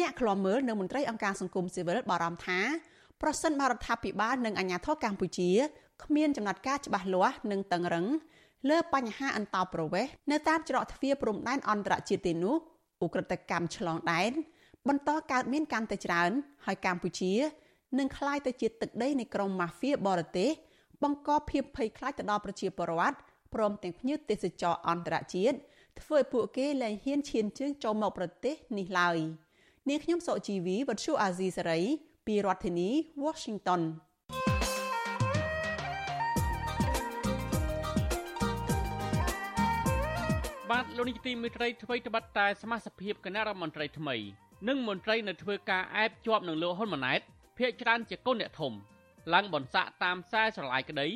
[0.00, 2.60] អ្នកខ្លាំមើលនៅមន្ត្រីអង្គការសង្គមស៊ីវិលបារម្ភថា
[3.22, 5.50] ប្រសិនបរដ្ឋាភិបាលនិងអាជ្ញាធរកម្ពុជា
[6.04, 8.06] គ្មានចំណាត់ការច្បាស់លាស់និងតឹងរឹង
[8.68, 12.56] លើបញ្ហាអន្តោប្រវេសន៍នៅតាមច្រកទ្វារព្រំដែនអន្តរជាតិទេនោះ
[13.04, 14.32] ឧក្រិដ្ឋកម្មឆ្លងដែន
[14.88, 16.30] បន្តកើតមានកាន់តែច្រើន
[16.66, 17.32] ហើយកម្ពុជា
[17.98, 20.50] នឹងក្លាយទៅជាទឹកដីនៃក្រុមម៉ាហ្វៀបរទេស
[21.02, 23.16] បង្កភាពភ័យខ្លាចទៅដល់ប្រជាពលរដ្ឋ
[23.54, 25.56] ព្រមទាំងភ្ញៀវទេសចរអន្តរជាតិ
[26.00, 29.18] ធ្វើឲ្យពួកគេលែងហ៊ានឈានជើងចូលមកប្រទេសនេះឡើយ។
[29.88, 31.80] នាងខ្ញុំសុជីវីវັດឈូអាស៊ីសេរី
[32.26, 32.90] ពីរដ្ឋធានី
[33.24, 33.82] Washington
[40.70, 44.16] បាទលោកនាយកទីមេត្រីអ្វីត្បិតតែសមាជិកគណៈរដ្ឋមន្ត្រីថ្មី
[44.68, 47.20] និងមន្ត្រីនៅធ្វើការអែបជាប់នឹងលោកហ៊ុនម៉ាណែត
[47.56, 48.72] ភ ieck ច្រើនជាកូនអ្នកធំ
[49.34, 51.08] ឡើងបន្សាក់តាមខ្សែស្រឡាយក្តី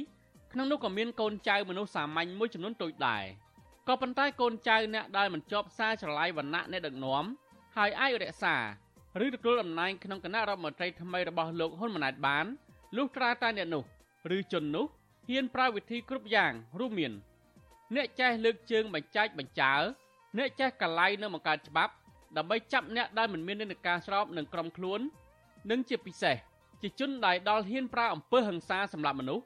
[0.53, 3.25] ក្នុងនោះក៏មានកូនចៅមនុស្សសាមញ្ញមួយចំនួនតូចដែរ
[3.89, 7.25] ក៏ប៉ុន្តែកូនចៅអ្នកដែលមិនជាប់ខ្សែស្រឡាយវណ្ណៈអ្នកដឹកនាំ
[7.77, 8.57] ហើយអាចរក្សា
[9.25, 12.47] ឬទទួលតំណែងក្នុងគណៈរដ្ឋមន្ត្រីថ្មីរបស់លោកហ៊ុនម៉ាណែតបាន
[12.97, 13.83] លុះត្រាតែអ្នកនោះ
[14.37, 14.87] ឬជននោះ
[15.29, 17.15] ហ៊ានប្រើវិធីគ្រប់យ៉ាងរួមមាន
[17.95, 19.75] អ្នកចេះលើកជើងបញ្ចាច់បញ្ចើ
[20.39, 21.93] អ្នកចេះកលៃនៅបង្កើតច្បាប់
[22.37, 25.01] ដើម្បីចាប់អ្នកដែលមិនមាននិន្នាការស្របនឹងក្រុមខ្លួន
[25.71, 26.37] និងជាពិសេស
[26.83, 29.45] ជាជនដែលដល់ហ៊ានប្រើអំពើហិង្សាសម្រាប់មនុស្ស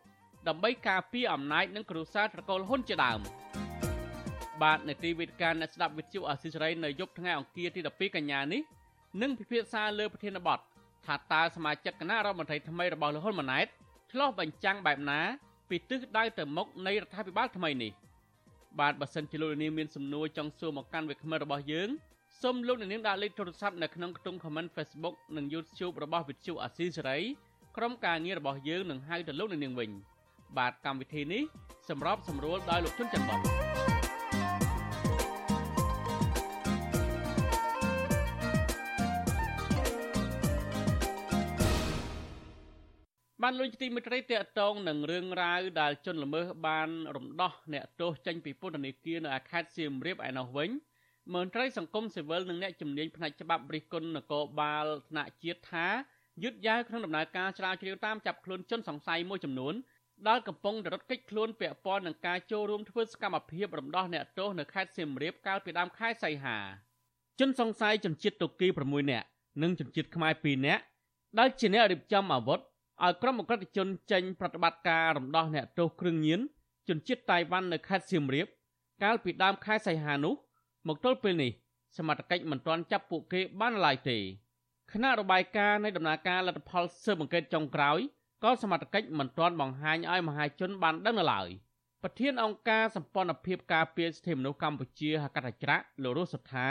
[0.49, 3.21] ដើម្បីការពារអំណាចនិងគ្រួសារត្រកូលហ៊ុនជាដើម
[4.63, 8.63] បាទនេតិវិទ្យាអ្នកស្ដាប់វិទ្យុអសិរ័យនៅយប់ថ្ងៃអង្គារទី12កញ្ញានេះ
[9.23, 10.59] នឹងពិភាក្សាលើប្រធានបទ
[11.07, 13.67] ថាតើសមាជិកគណៈរដ្ឋមន្ត្រីថ្មីរបស់លោកហ៊ុនម៉ាណែត
[14.13, 15.21] ឆ្លោះបញ្ចាំងបែបណា
[15.69, 17.93] ពីទិសដៅទៅមុខនៃរដ្ឋាភិបាលថ្មីនេះ
[18.81, 21.89] បាទបើសិនជាលោកនាងមានសំណួរចង់សួរមកកាន់វិក្កាមរបស់យើង
[22.43, 27.19] សូមលោកនាងដាក់លេខទូរស័ព្ទនៅក្នុងខ្ទង់ comment Facebook និង YouTube របស់វិទ្យុអាស៊ីសេរី
[27.77, 29.91] ក្រុមការងាររបស់យើងនឹងហៅទៅលោកនាងវិញ
[30.59, 31.43] បាទកម្មវិធីនេះ
[31.89, 33.98] សម្របសម្រួលដោយលោកជុនច័ន្ទបត
[43.51, 50.71] បានលុយទីមិត្តរីតកតងនឹងរឿងរ៉ាវដែលជនល្មើសបានរំដោះអ្នកទោសចេញពីពន្ធនាគារនៅខេត្តសៀមរាបឯណោះវិញ
[51.35, 55.87] មន្ត្រីសង្គមស៊ីវិលនិងអ្នកជំនាញផ្នែកច្បាប់រិះគន់នគរបាលថ្នាក់ជាតិថា
[56.43, 59.75] យឺតយ៉ាវក្នុងដំណើរការស្រាវជ្រាវតាមចាប់ខ្លួនជនសង្ស័យមួយចំនួន
[60.29, 66.59] ដែលកំពុងរត់គេចខ្លួនពាក់ព័ន្ធនឹងការចូលរួមធ្វើសកម្មភាពរំដោះអ្នកទោសនៅខេត្តសៀមរាបកាលពីដើមខែសីហា
[67.41, 69.27] ជនសង្ស័យជនជាតិទូគី6នាក់
[69.63, 70.83] និងជនជាតិខ្មែរ2នាក់
[71.39, 72.61] ដែលជាអ្នករៀបចំអាវុធ
[73.05, 76.41] ឲ្យក្រុមអក្រិតជនចេញប្រតិបត្តិការរំដោះអ្នកទោសគ្រឿងញៀន
[76.89, 78.47] ជនជាតិតៃវ៉ាន់នៅខេត្តសៀមរាប
[79.03, 80.35] កាលពីដើមខែសីហានោះ
[80.89, 81.51] មកទល់ពេលនេះ
[81.97, 84.19] សមត្ថកិច្ចមិនទាន់ចាប់ពួកគេបានឡើយទេ
[84.93, 87.99] គណៈរបាយការណ៍នៃដំណើរការលទ្ធផលស៊ើបអង្កេតចុងក្រោយ
[88.45, 91.49] ក៏សមត្ថកិច្ចមិនទាន់បង្ហាញឲ្យមហាជនបានដឹងនៅឡើយ
[92.03, 96.69] ប្រធានអង្គការសម្ព័ន្ធភាពការពារសិទ្ធិមនុស្សកម្ពុជាហកតច្រៈលោករស់សុថា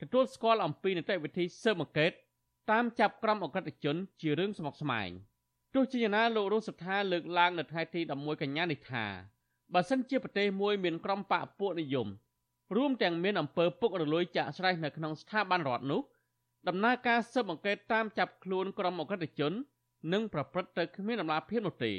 [0.00, 2.12] ទទួលស្គាល់អំពីនីតិវិធីស៊ើបអង្កេត
[2.70, 5.08] តាមចាប់ក្រុមអក្រិតជនជារឿងស្មុគស្មាញ
[5.76, 9.04] ទោះជាយ៉ាងណាលោករស់សុថាលើកឡើងនៅថ្ងៃទី11កញ្ញានេះថា
[9.74, 12.08] បើសិនជាប្រទេសមួយមានក្រុមបកពួកនិយម
[12.76, 16.00] រួមទាំងមានអំពើពុករលួយចាក់ស្រេះនៅក្នុងស្ថាប័នរដ្ឋនោះ
[16.68, 19.52] ដំណើរការស៊ើបអង្កេតតាមចាប់ខ្លួនក្រុមអក្រិតជន
[20.12, 21.92] នឹងប្រព្រឹត្តទៅគ្មានដំណាភាពនោះទេ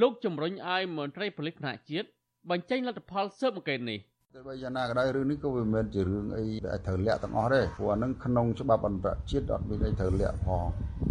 [0.00, 2.08] លោកជំរុញឲ្យមន្ត្រីប៉ូលីសថ្នាក់ជាតិ
[2.50, 4.00] បញ្ចេញលទ្ធផលស៊ើបអង្កេតនេះ។
[4.38, 10.64] តែបើយ៉ាងណាក៏ដោយរឿងនេះក៏វាមិនមែនជារឿងអីដែលត្រូវលាក់ទាំងអស់ទេព្រោះអានឹងក្នុងច្បាប់អន្តរជាតិអត់មានអីត្រូវលាក់ផង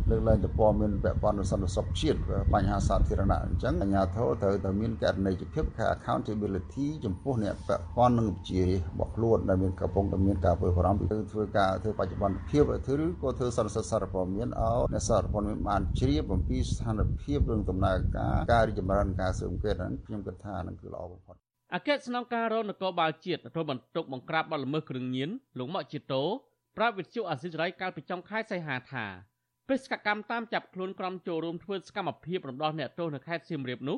[0.10, 2.20] លើកឡើងទៅព័ត៌មានពាក់ព័ន្ធនឹងសន្តិសុខជាតិ
[2.54, 8.68] បញ្ហាសាធារណៈអញ្ចឹងអាជ្ញាធរត្រូវតែមានករណីជាភាពខា accountability ចំពោះអ្នកពាក់ព័ន្ធនឹងវិជារ
[8.98, 12.76] បស់ខ្លួនដែលមានកំពុងតែមានការធ្វើបារម្ភពីធ្វើការធ្វើបច្ចុប្បន្នភាពឬ
[13.22, 26.24] ក៏ធ្វើសន្និសីទសារព័ត៌មានឲ្យអ្នកសារព័ត៌មានបានជ្រាបអំពីស្ថានភាពរឿងដំណើរការការរីកចម្រើនការស៊ើបអង្កេតហ្នឹងខ្ញុំគិតថានឹងគឺល្អបំផុត អគ្គស្នងការរងនគរបាលជាតិទទួលបន្ទុកបង្ក្រាបបទល្មើសគ្រឿងញៀនលោកម៉ាក់ជីតូ
[26.78, 29.06] ប្រាប់វិទ្យុអាស៊ីសេរីកាលពីចុងខែសីហាថា
[29.68, 33.98] បេសកកម្មតាមចាប់ខ្លួនក្រុមចូលរួមធ្វើសកម្មភាពរំដោះអ្នកទោសនៅខេត្តសៀមរាបនោះ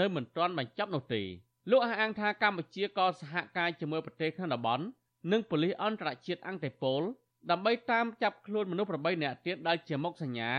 [0.00, 1.22] នៅមិនទាន់បញ្ចប់នោះទេ
[1.70, 4.84] លោកអះអាងថាកម្ពុជាក៏សហការជាមួយប្រទេសក្នុងតំបន់
[5.32, 7.02] និងប៉ូលីសអន្តរជាតិអង្គតេប៉ូល
[7.50, 10.52] ដើម្បីតាមចាប់ខ្លួនមនុស្ស8នាក់ទៀតដែលជាមុខសញ្ញា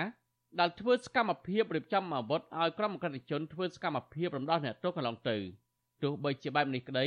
[0.60, 5.38] ដែលធ្វើសកម្មភាពរៀបចំអាវុធឲ្យក្រុមអក្រិតជនធ្វើសកម្មភាពរំដោះអ្នកទោសកន្លងទៅ។
[6.04, 7.06] ទោះបីជាបែបនេះក្តី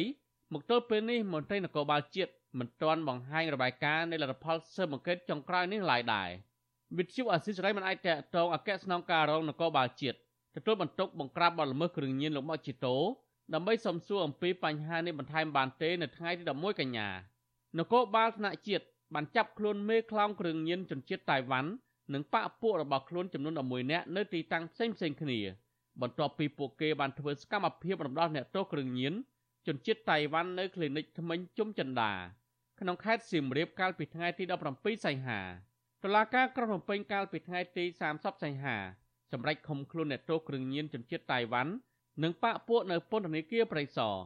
[0.53, 6.30] មកទល់ពេលនេះមន្ត្រីនគរបាលជាតិមិនទាន់បង្ហាញរបាយការណ៍នៃលទ្ធផលស៊ើបអង្កេតចុងក្រោយនេះឡើយដែរ
[6.99, 10.16] វិទ្យុអាស៊ីសេរីមិនអាចតតងអគ្គស្នងការរងនគរបាលជាតិ
[10.57, 12.97] ទទួលបន្ទុកបង្ក្រាបបទល្មើសគ្រឿងញៀនលោកមកជីតូ
[13.55, 17.09] ដើម្បីសំសួរអំពីបញ្ហានេះបន្ថែមបានទេនៅថ្ងៃទី11កញ្ញា
[17.78, 18.84] នគរបាលថ្នាក់ជាតិ
[19.14, 21.70] បានចាប់ខ្លួនមេខ្លោងគ្រឿងញៀនជនជាតិតៃវ៉ាន់
[22.14, 25.38] និងបកពួករបស់ខ្លួនចំនួន11នាក់នៅទីតាំងផ្សេងៗគ្នា
[26.01, 29.14] បន្ទាប់ពីពួកគេបានធ្វើសកម្មភាពរំដោះអ្នកទោសគ្រឿងញៀន
[29.66, 32.12] ជនជាតិតៃវ៉ាន់នៅគ្លីនិកថ្មិញជុំចិន្តា
[32.80, 34.44] ក្នុងខេត្តសៀមរាបកាលពីថ្ងៃទី
[34.74, 35.40] 17សីហា
[36.03, 37.84] តុលាការក្រុងភ្នំពេញកាលពីថ្ងៃទី
[38.14, 38.76] 30សីហា
[39.32, 41.72] សម្រេចឃុំខ្លួនអ្នកទោសគ្រឿងញៀនជនជាតិតៃវ៉ាន់
[42.22, 44.16] និងបាក់ពួកនៅពន្ធនាគារព្រៃសរ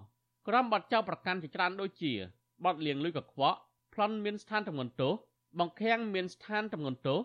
[0.48, 2.12] ក្រុមបាត់ចោលប្រកាន់ជាច្រើនដូចជា
[2.64, 3.58] បាត់លៀងលុយកខ្វក់
[3.94, 5.12] ប្លន់មានស្ថានទម្ងន់ទោស
[5.58, 7.18] បង្ខាំងមានស្ថានទម្ងន់ទោស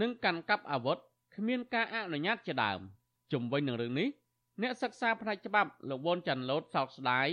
[0.00, 0.98] និងកាន់កាប់អាវុធ
[1.36, 2.80] គ្មានការអនុញ្ញាតជាដើម។
[3.32, 4.08] ជំវិញនឹងរឿងនេះ
[4.62, 7.28] អ្នកសិក្សាផ្នែកច្បាប់លោកវ៉ុនចាន់ឡូតសោកស្ដាយ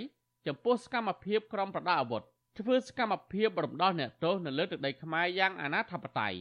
[0.48, 2.24] ចំពោះសកម្មភាពក្រុមប្រដាប់អាវុធ
[2.60, 6.36] ធ្វើសកម្មភាពរំដោះអ្នកទោសនៅលើទឹកដីខ្មែរយ៉ាងអនាធបត័យ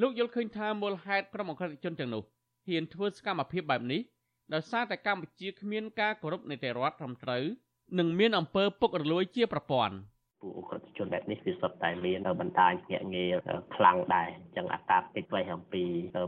[0.00, 2.22] លោកយល់ឃើញថាមូលហេតុក្រុមអក្រិតជនទាំងនោះ
[2.66, 4.00] ហ៊ានធ្វើសកម្មភាពបែបនេះ
[4.52, 7.44] ដោយសារតែកម្ពុជាគ្មានការគោរពនីតិរដ្ឋត្រឹមត្រូវ
[7.98, 9.94] និងមានអំពើពុករលួយជាប្រព័ន្ធ
[10.41, 13.33] ពួកអ ுக ្រិតជនបែបនេះវាសុទ្ធតែមានបណ្ដាញភ្នាក់ងារ
[13.75, 15.83] ខ្លាំងដែរអញ្ចឹងអាការពេចໄວអំពី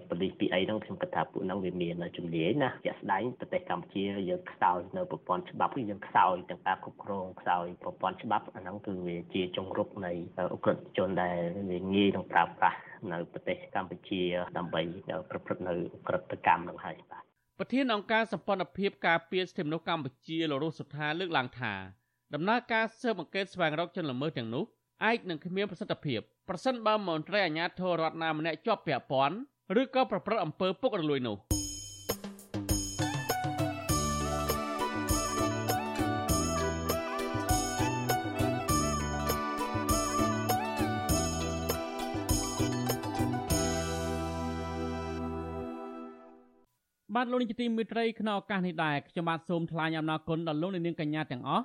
[0.08, 11.40] ប៉ូលីសពីអីហ្នឹងខ្ញុំគិតថាពួកហ្នឹងវាមានជំនាញណាជាក់ស្ដែងប្រទេសកម្ពុជាយើងខ្សោយនៅប្រព័ន្ធច្បាប់យើងខ្សោយទាំងការគ្រប់គ្រងខ្សោយប្រព័ន្ធច្បាប់អាហ្នឹងគឺវាជាចុងរុកនៃអ ுக ្រិតជនដែល
[11.70, 12.80] វាងាយនឹងប្រើប្រាស់
[13.12, 14.22] នៅប្រទេសកម្ពុជា
[14.58, 14.82] ដើម្បី
[15.30, 15.74] ប្រព្រឹត្តនៅ
[16.08, 17.24] ក្រិតកម្មនឹងហើយបាទ
[17.60, 21.74] ប្រធានអង្គការសម្ព័ន្ធភាពការពារសិទ្ធិមនុស្សកម្ពុជាលោករស់សុថាលើកឡើងថា
[22.35, 24.65] ដំណើរការស៊ើបអង្កេតស្វែងរកជនល្មើសទាំងនោះ
[25.05, 29.37] អាចនឹងគ្មានប្រសិទ្ធភាពប្រសិនបើមន្ត្រីអាជ្ញាធររដ្ឋណាម្នាក់ជាប់ពាក់ព័ន្ធ
[29.81, 31.37] ឬក៏ប្រព្រឹត្តអំពើពុករលួយនោះ
[47.15, 51.65] បាទលោកនាយកទីមេត្រីក្នុងឱកាសនេះដែរខ្ញុំបាទសូមថ្លែងអំណរគុណដល់លោកនាងកញ្ញាទាំងអស់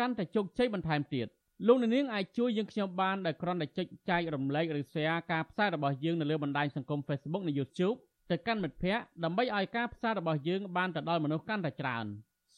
[0.00, 1.26] កាន់តែជោគជ័យបន្ថែមទៀត
[1.66, 7.96] លោកនាងអាចជួយយើងខ្ញុំបានដោយគ្រាន់តែចុចចែករំលែកឬ share ការផ្សាយរបស់យើងនៅលើបណ្ដាញសង្គម Facebook និង YouTube
[8.30, 12.06] ទៅកាន់មិត្តភ័ក្តិដើម្បីឲ្យការផ្សាយរបស់យើងបានទៅដល់មនុស្សកាន់តែច្រើន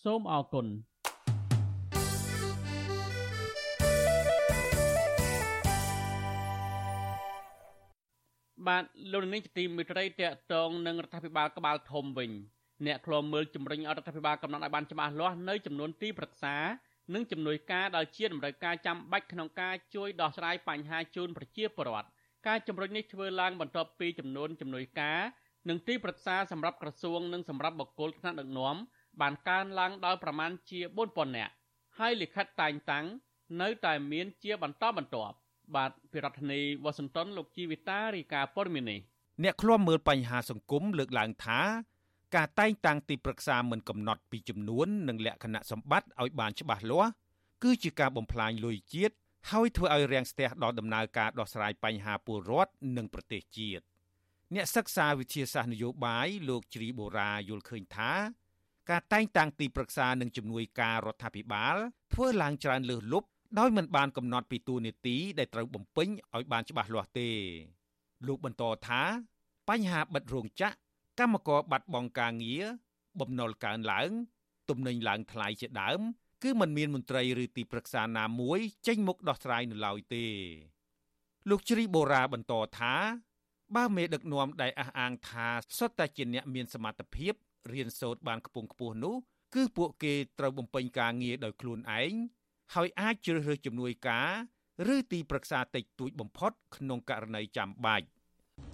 [0.05, 0.67] សូមអរគុណ
[8.67, 10.23] បាទលោកនាងជាទីមេត្រីតក
[10.53, 12.31] តងនឹងរដ្ឋាភិបាលក្បាលធំវិញ
[12.87, 16.57] អ្នកខ្លមមើលជំរុញឲ្យរដ្ឋាភិបាលកំណត់ឲ្យបានច្បាស់លាស់នៅចំនួនទីប្រឹក្សា
[17.15, 22.09] និងជំនួយការដល់ជាតម្រូវការចាំបាច់ក្នុងការជួយដោះស្រាយបញ្ហាជូនប្រជាពលរដ្ឋ
[22.47, 25.21] ការជំរុញនេះធ្វើឡើងបន្ទាប់ពីចំនួនជំនួយការ
[25.69, 28.77] និងទីប្រឹក្សាសម្រាប់ក្រសួងនិងសម្រាប់បុគ្គលថ្នាក់ដឹកនាំ
[29.21, 31.53] បានកើនឡើងដល់ប្រមាណជា4000នាក់
[31.99, 33.07] ហើយលិខិតតែងតាំង
[33.63, 35.35] នៅតែមានជាបន្តបន្ទាប់
[35.77, 38.97] បាទពីរដ្ឋធានីវ៉ាស៊ីនតោនលោកជីវិតារីកាព័រមីនី
[39.43, 41.61] អ្នកឃ្លាំមើលបញ្ហាសង្គមលើកឡើងថា
[42.35, 47.11] ការតែងតាំងទីប្រឹក្សាមិនកំណត់ពីចំនួននិងលក្ខណៈសម្បត្តិឲ្យបានច្បាស់លាស់
[47.63, 49.15] គឺជាការបំផ្លាញលុយជាតិ
[49.51, 53.85] ហើយធ្វើឲ្យរាំងស្ទះដល់ដំណើរការដោះស្រាយបញ្ហាពលរដ្ឋនិងប្រទេសជាតិ
[54.55, 58.13] អ្នកសិក្សាវិទ្យាសាស្ត្រនយោបាយលោកជ្រីបូរ៉ាយល់ឃើញថា
[58.91, 61.77] ការតែងតាំងទីប្រឹក្សានិងជំនួយការរដ្ឋាភិបាល
[62.13, 67.31] ធ្វើឡើងច្រើនលើសលប់ដោយមិនបានកំណត់ពីទួលនីតិដែលត្រូវបំពេញឲ្យបានច្បាស់លាស់ទេ
[68.27, 69.03] លោកបន្តថា
[69.69, 70.77] បញ្ហាបិទរោងចក្រ
[71.19, 72.65] កម្មករបាត់បង់ការងារ
[73.21, 74.11] បំណុលកើនឡើង
[74.69, 76.01] ទំនិញឡើងថ្លៃជាដើម
[76.43, 80.27] គឺมันមានមន្ត្រីឬទីប្រឹក្សាណាមួយចេញមុខដោះស្រាយនៅឡើយទេ
[81.49, 82.95] លោកជ្រីបូរ៉ាបន្តថា
[83.77, 85.47] បើមេដឹកនាំដែលអះអាងថា
[85.79, 87.35] សុទ្ធតែជាអ្នកមានសមត្ថភាព
[87.73, 89.17] រៀនសូត្របានខ្ពង់ខ្ពស់នោះ
[89.55, 92.13] គឺពួកគេត្រូវបំពេញការងារដោយខ្លួនឯង
[92.75, 94.31] ហើយអាចជ្រើសរើសជំនួយការ
[94.95, 98.07] ឬទីប្រឹក្សាតិចតួចបំផុតក្នុងករណីចាំបាច់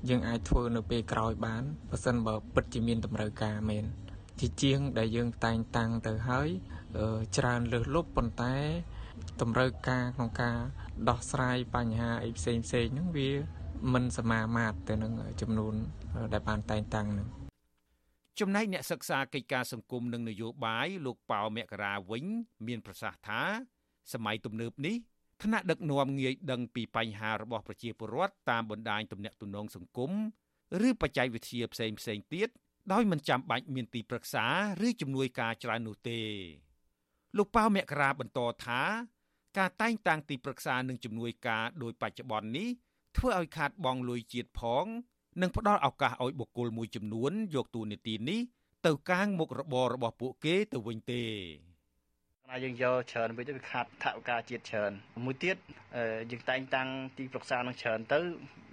[0.09, 3.85] យើងអាចធ្វើនៅពេលក្រោយបានបើសិនបើពិតជាមានតម្រូវការមែន
[4.41, 6.49] ជាជាងដែលយើងតែងតាំងទៅហើយ
[7.37, 8.57] ច្រើនលើសលប់ប៉ុន្តែ
[9.41, 10.59] តម្រូវការក្នុងការ
[11.09, 13.31] ដោះស្រាយបញ្ហាអីផ្សេងផ្សេងហ្នឹងវា
[13.93, 15.75] មិនសមាមាត្រទៅនឹងចំនួន
[16.33, 17.29] ដែលបានតែងតាំងហ្នឹង
[18.41, 22.25] ចំណែកអ្នកសិក្សាកិច្ចការសង្គមនិងនយោបាយលោកប៉ៅមករាវិញ
[22.67, 23.43] មាន ប្រសាសន៍ថា
[24.13, 24.97] សម័យទំនើបនេះ
[25.43, 30.13] ថ្នាក់ដឹកនាំងាយដឹងពីបញ្ហារបស់ប្រជាពលរដ្ឋតាមបណ្ដាញទំនាក់ទំនងសង្គម
[30.89, 32.49] ឬបច្ចេកវិទ្យាផ្សេងផ្សេងទៀត
[32.93, 34.45] ដោយមិនចាំបាច់មានទីប្រឹក្សា
[34.87, 36.21] ឬជំនួយការច្រើននោះទេ
[37.37, 38.83] លោកប៉ៅមករាបន្តថា
[39.59, 42.69] ការតែងតាំងទីប្រឹក្សានិងជំនួយការដោយបច្ចុប្បន្ននេះ
[43.17, 44.87] ធ្វើឲ្យខាតបង់លុយជាតិផង
[45.41, 48.41] និងផ្ដល់ឱកាសឲ្យបុគ្គលមួយចំនួនយកតួនាទីនេះ
[48.87, 51.25] ទៅកាងមុខរបររបស់ពួកគេទៅវិញទេ
[52.51, 54.93] ណាយើងយកច្រើនវិញទៅវាខាត់ថវិកាជាតិច្រើន
[55.25, 55.57] មួយទៀត
[56.31, 56.89] យើងតែងតាំង
[57.19, 58.21] ទីប្រឹក្សានឹងច្រើនទៅ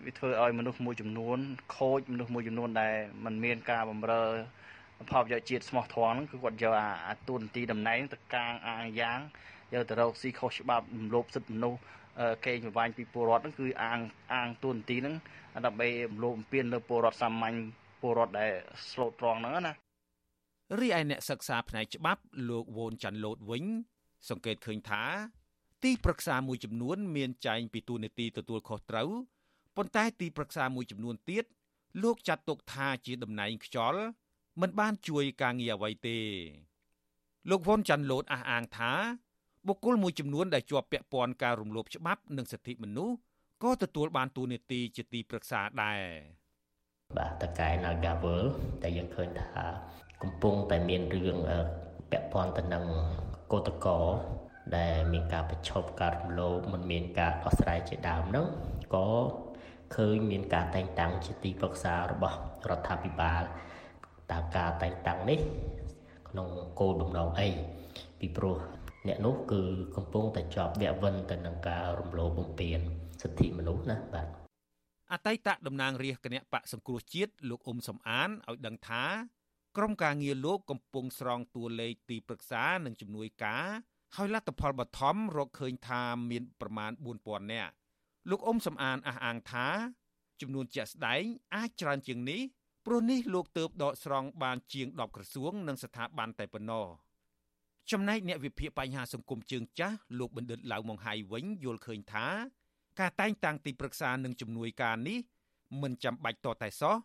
[0.05, 1.39] វាធ្វើឲ្យមនុស្សមួយចំនួន
[1.75, 2.95] ខូចមនុស្សមួយចំនួនដែល
[3.25, 4.23] มันមានការបំរើ
[5.11, 6.73] ផលប្រយោជន៍ជាតិស្មោះត្រង់គឺគាត់យក
[7.07, 9.19] អាទូនទីតំណែងទៅកាងអាងយ៉ាង
[9.73, 11.79] យកទៅរកស៊ីខុសច្បាប់រំលោភសិទ្ធិមនុស្ស
[12.45, 13.99] កេងប្រវ័ញ្ចពីពលរដ្ឋហ្នឹងគឺអាង
[14.33, 15.15] អាងទូនទីហ្នឹង
[15.65, 17.55] ដើម្បីរំលោភបំពានលើពលរដ្ឋសាមញ្ញ
[18.01, 18.51] ពលរដ្ឋដែល
[18.91, 19.88] ស្លូតត្រង់ហ្នឹងណា
[20.77, 23.63] រីឯអ្នកសិក្សាផ្នែកច្បាប់លោកវ៉ូនចាន់ឡូតវិញ
[24.29, 25.03] សង្កេតឃើញថា
[25.83, 29.09] ទីប្រឹក្សាមួយចំនួន មានចែងពីទូនាទីទទួលខុសត្រូវ
[29.75, 31.45] ប៉ុន្តែទីប្រឹក្សាមួយចំនួនទៀត
[32.03, 34.01] លោកចាត់ទុកថាជាតំណែងខ្យល់
[34.61, 36.19] មិនបានជួយការងារអ្វីទេ
[37.49, 38.93] លោកវ៉ុនចាន់ឡូតអះអាងថា
[39.67, 43.15] បបុគ្គលមួយចំនួនដែលជាប់ពាក់ព័ន្ធការរំលោភច្បាប់និងសិទ្ធិមនុស្ស
[43.63, 46.01] ក៏ទទួលបានទូនាទីជាទីប្រឹក្សាដែរ
[47.17, 48.41] បាទតកែ Nagavel
[48.81, 49.65] តែយើងឃើញថា
[50.23, 51.37] កំពុងតែមានរឿង
[52.11, 52.85] ពាក់ព័ន្ធទៅនឹង
[53.51, 53.99] កោតកោ
[54.77, 58.45] ដែលមានការប្រឈប់ការរំលោភមិនមានការដោះស្រាយជាដើមហ្នឹង
[58.95, 59.07] ក៏
[59.95, 62.37] ឃើញមានការតែងតាំងជាទីប្រឹក្សារបស់
[62.69, 63.43] រដ្ឋាភិបាល
[64.31, 65.39] តើការតែងតាំងនេះ
[66.29, 66.47] ក្នុង
[66.79, 67.49] គោលបំណងអី
[68.19, 68.57] ពីព្រោះ
[69.07, 69.61] អ្នកនោះគឺ
[69.95, 72.79] កំពុងតែជាប់វាក់វិនទៅនឹងការរំលោភបំពាន
[73.21, 74.27] សិទ្ធិមនុស្សណាបាទ
[75.11, 79.03] អតីតតំណាងរាជគណៈបកសង្គ្រោះជាតិលោកអ៊ុំសំអានឲ្យដឹងថា
[79.81, 83.65] ក្រុមការងារលោកកំពុងស្រង់តួលេខទីប្រឹក្សានិងជំនួយការ
[84.15, 87.73] ហើយលទ្ធផលបឋមរកឃើញថាមានប្រមាណ4000នាក់
[88.29, 89.67] លោកអ៊ុំសំអានអះអាងថា
[90.41, 91.23] ចំនួនជាក់ស្ដែង
[91.55, 92.41] អាចច្រើនជាងនេះ
[92.85, 96.85] ព្រោះនេះលោកទៅបដកស្រង់បានជាង10ក្រសួងនិងស្ថាប័នតែប៉ុណ្ណោះ
[97.91, 102.25] ចំណែកអ្នកវិភាគបញ្ហាសង្គមជើងចាស់លោកបណ្ឌិតឡៅម៉ុងហៃវិញយល់ឃើញថា
[102.99, 105.19] ការតែងតាំងទីប្រឹក្សានិងជំនួយការនេះ
[105.81, 106.95] មិនចាំបាច់តតែសោះ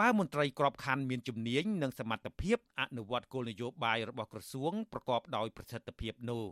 [0.00, 6.46] បើមន្ត្រីក្របខ័ណ្ឌមានជំនាញនិងសមត្ថភាពអនុវត្តគោលនយោបាយរបស់ក្រសួងប្រកបដោយប្រសិទ្ធភាពនោះ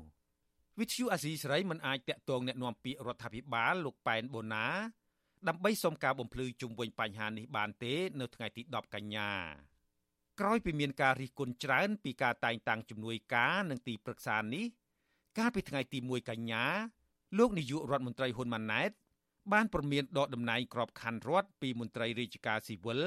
[0.78, 4.66] វិទ្យុអាស៊ីសេរីមិនអាចតាក់ទងแนะនាំពាក្យរដ្ឋាភិបាលលោកប៉ែនបូណា
[5.48, 9.30] ដើម្បីសុំការបំភ្លឺជុំវិញបញ្ហានេះបានទេ នៅថ្ងៃទី10កញ្ញា
[10.40, 14.66] ក្រោយពីមានការរិះគន់ច្រើនពីការតែងតាំងជំនួយការនិងទីប្រឹក្សានេះ
[15.38, 16.64] កាលពីថ្ងៃទី1កញ្ញា
[17.38, 18.90] លោកនាយករដ្ឋមន្ត្រីហ៊ុនម៉ាណែត
[19.53, 23.01] បានព្រមានដកតំណែងក្របខ័ណ្ឌរដ្ឋពីមន្ត្រីរាជការស៊ីវិល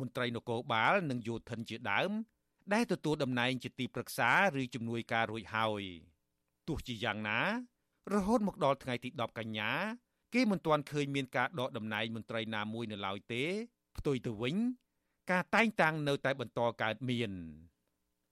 [0.00, 2.10] មន្ត្រីនគរបាលនិងយោធិនជាដើម
[2.72, 4.30] ដែលទទួលតំណែងជាទីប្រឹក្សា
[4.60, 5.82] ឬជំនួយការរួចហើយ
[6.68, 7.38] ទោះជាយ៉ាងណា
[8.14, 9.70] រហូតមកដល់ថ្ងៃទី10កញ្ញា
[10.34, 13.44] គេមិនទាន់ឃើញមានការដកតំណែងមន្ត្រីណាមួយនៅឡើយទេ
[13.98, 14.56] ផ្ទុយទៅវិញ
[15.30, 17.32] ការតែងតាំងនៅតែបន្តកើតមាន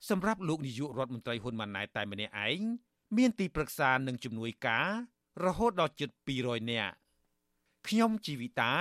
[0.09, 2.59] សម្រាប់លោកនាយករដ្ឋមន្ត្រីហ៊ុនម៉ាណែតតែម្នាក់ឯង
[3.17, 4.87] មានទីប្រឹក្សានិងជំនួយការ
[5.45, 6.93] រហូតដល់ជិត200នាក់
[7.89, 8.71] ខ្ញុំជីវិតា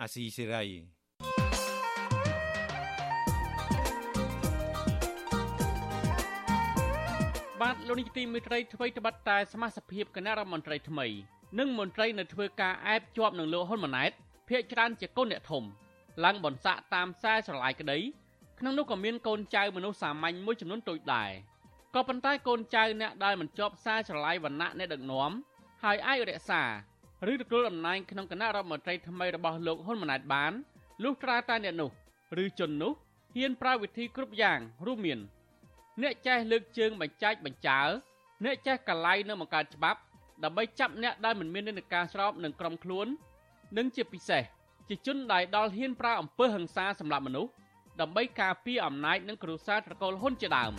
[0.00, 0.64] អាស៊ីសេរី
[7.60, 11.06] បាទលោកនាយកទីមេត្រីថ្មីត្បិតតែសមាជិកភាពគណៈរដ្ឋមន្ត្រីថ្មី
[11.58, 14.12] និងមន្ត្រីនៅធ្វើការអែបជាប់នឹងលោកហ៊ុនម៉ាណែត
[14.48, 15.64] ភាកច្រើនជាកូនអ្នកធំ
[16.24, 17.98] ឡើងបន្សាក់តាមខ្សែស្រឡាយក្តី
[18.58, 21.30] ក្នុងនោះក៏មានកូនចៅមនុស្សសាមញ្ញមួយចំនួនតូចដែរ
[21.94, 25.30] ក៏ប៉ុន្តែកូនចៅអ្នកដែលមិនជាប់ខ្សែស្រឡាយវណ្ណៈអ្នកដឹកនាំ
[25.82, 26.62] ហើយអាចរក្សា
[27.32, 30.52] ឬទទួលតំណែងក្នុងគណៈរដ្ឋមន្ត្រីថ្មីរបស់លោកហ៊ុនម៉ាណែតបាន
[31.02, 31.90] លុះត្រាតែអ្នកនោះ
[32.42, 32.92] ឬជននោះ
[33.36, 35.18] ហ៊ានប្រើវិធីគ្រប់យ៉ាងរួមមាន
[36.02, 37.80] អ្នកចេះលើកជើងបញ្ចាច់បញ្ចើ
[38.44, 40.00] អ្នកចេះកលៃនៅបង្កើតច្បាប់
[40.44, 43.06] ដើម្បីចាប់អ្នកដែលមិនមាននិន្នាការស្របនឹងក្រុមខ្លួន
[43.76, 44.42] និងជាពិសេស
[44.88, 47.52] ជាជនដែលដល់ហ៊ានប្រើអំពើហិង្សាសម្រាប់មនុស្ស
[48.00, 50.72] ដើម្បីការពារអំណាចនិងគ្រួសារត្រកូលហ៊ុនជាដើម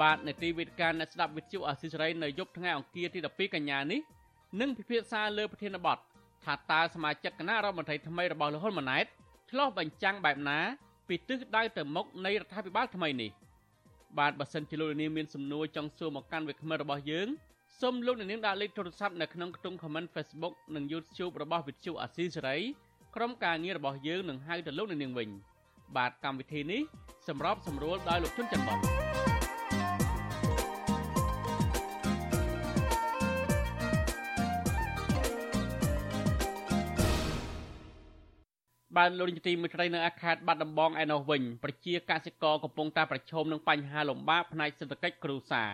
[0.00, 4.00] បាទនេតិវិទ្យាអ្នកស្ដាប់វិទ្យុអាស៊ីសេរីនៅយប់ថ្ងៃអង្គារទី12កញ្ញានេះ
[4.60, 5.98] នឹងពិភាក្សាលើប្រធានបទ
[6.44, 9.06] ថាតើសមាជិកគណៈរដ្ឋមន្ត្រីថ្មីរបស់លោកហ៊ុនម៉ាណែត
[9.50, 10.58] ឆ្លោះបញ្ចាំងបែបណា
[11.08, 13.30] ពីទិសដៅទៅមុខនៃរដ្ឋាភិបាលថ្មីនេះ
[14.18, 17.28] បាទបើសិនជាលោកនាងមានសំណួរចង់សួរមកកាន់វិក្កាមរបស់យើង
[17.80, 22.56] សូមលោកនាងដាក់លេខទូរស័ព្ទនៅក្នុងខ្ទង់ comment Facebook និង YouTube របស់វិទ្យុអាស៊ីសេរី
[23.16, 25.28] ក្រុមការងាររបស់យើងនឹងហៅទៅលោកនាងវិញ
[25.96, 26.80] បាទកម្មវិធីនេះ
[27.28, 29.11] សម្របសម្រួលដោយលោកជុនច័ន្ទបត
[38.96, 45.72] បានលោកនាយកទីមេត្រីនៅអាខេត្តបាត់ដំបងឯណោះវិញប្រជាកសិករកំពុងតែប្រឈមនឹងបញ្ហាលំបាកផ្នែកសេដ្ឋកិច្ចគ្រួសារ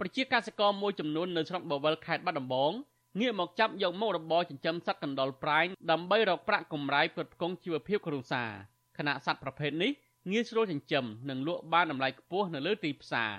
[0.00, 2.72] ប្រជាកសិករមួយចំនួននៅស្រុកបវលខេត្តបាត់ដំបង
[3.20, 8.50] ងាកមកចាប់យកមុខរបរចិញ្ចឹមសត្វកណ្ដុរប្រែងដើម្បីរកប្រាក់កម្រៃផ្គត់ផ្គង់ជីវភាពគ្រួសារ
[8.98, 9.90] ខណៈសត្វប្រភេទនេះ
[10.30, 13.32] ងាយស្រួលចិញ្ចឹមនិងលក់បានតម្លៃខ្ពស់នៅលើទីផ្សារ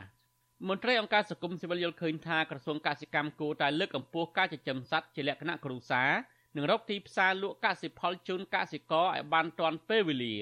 [0.70, 6.10] មន្ត្រីអង្គការសង្គមស៊ីវិលយល់ឃើញថាក្រសួងកសិកម្មគួរតែលើកកម្ពស់ការចិញ្ចឹមសត្វជាលក្ខណៈគ្រួសារ
[6.56, 10.36] និងរកទីផ្សារលក់កសិផលជូនកសិករឲ្យបានទាន់ពេលវេលា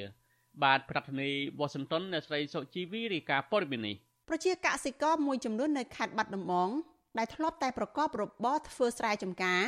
[0.63, 3.95] បាទប្រធានាធិបតី Washington អ្នកស្រីសុជីវីរាយការណ៍ព័ត៌មាននេះ
[4.29, 6.69] ប្រជាកសិករមួយចំនួននៅខេត្តបាត់ដំបង
[7.17, 9.63] ដែលធ្លាប់តែប្រកបរបរធ្វើស្រែចម្ការ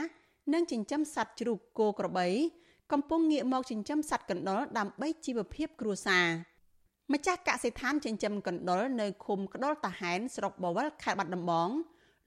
[0.53, 2.27] និងចិញ្ចឹមសត្វជ្រូកគោក្របី
[2.91, 6.27] កំពុងងាកមកចិញ្ចឹមសត្វកណ្ដុរដើម្បីជីវភាពគ្រួសារ
[7.13, 11.69] ម្ចាស់កសិដ្ឋានចិញ្ចឹមកណ្ដុរនៅឃុំក្ដុលតាហែនស្រុកបវលខេត្តបាត់ដំបង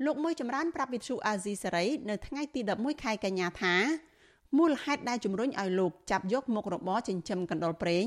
[0.05, 3.75] លោកមួយចម្រើនប្រាប់វិទ្យុអាស៊ីសេរីនៅថ្ងៃទី11ខែកញ្ញាថា
[4.59, 8.07] មូលហេតុដែលជំរុញឲ្យលោកចាប់យកមុខរបរចិញ្ចឹមកណ្ដុរប្រេង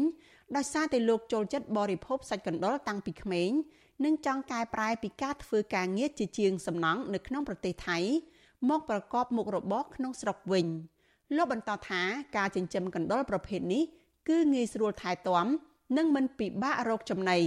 [0.56, 3.52] ដោយសារតែលោកចូលចិត្តបរិភោគសាច់កណ្ដុរតាំងពីក្មេង
[4.06, 7.98] និងចង់កែប្រែពីការធ្វើការងារជាជាងសំណង់នៅក្នុងប្រទេសថៃ
[8.70, 10.68] មកប្រកបមុខរបរក្នុងស្រុកវិញ
[11.36, 12.02] លោកបន្តថា
[12.38, 13.84] ការចិញ្ចឹមកណ្ដុរប្រភេទនេះ
[14.30, 15.48] គឺងាយស្រួលថែទាំ
[15.98, 17.40] និងមិនពិបាករកចំណី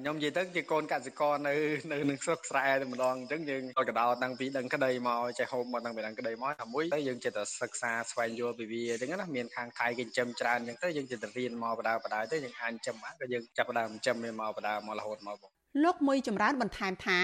[0.00, 1.54] ខ្ញុំនិយាយទៅជាកូនកសិករនៅ
[1.92, 15.50] នៅនឹងស្រុកស្រែតែម្ដងអញ្ចឹងយើងក៏ដោតាំងពីដឹងក្តីមកចេះហូបមកតាំងពីដឹងក្តីមកតែមួយទៅយើងចិត្តតែសិក្សាស្វែងយល់ពីវាអញ្ចឹងណាមានខាងថៃគេចិញ្ចឹមច្រើនអញ្ចឹងទៅយើងចិត្តតែរៀនមកបដាបដាទៅយើងអាចចិញ្ចឹមបានក៏យើងចាប់ផ្ដើមចិញ្ចឹមវាមកបដាមករហូតមកបង
[15.84, 17.18] លោកមួយចម្រើនបន្ថែមថា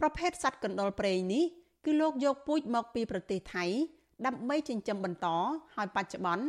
[0.00, 1.44] ប្រភេទសត្វកណ្ដុរព្រៃនេះ
[1.84, 3.64] គឺលោកយកពូជមកពីប្រទេសថៃ
[4.26, 5.26] ដើម្បីចិញ្ចឹមបន្ត
[5.76, 6.44] ហើយបច្ចុប្បន្ន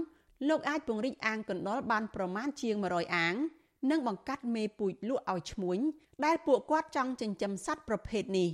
[0.49, 3.35] លោកអាចពង្រីកអាងកណ្ដុរបានប្រមាណជាង100អាង
[3.91, 5.80] និងបង្កាត់មេពូជលក់ឲ្យឈ្មួញ
[6.25, 8.49] ដែលពួកគាត់ចង់ចិញ្ចឹមសត្វប្រភេទនេះ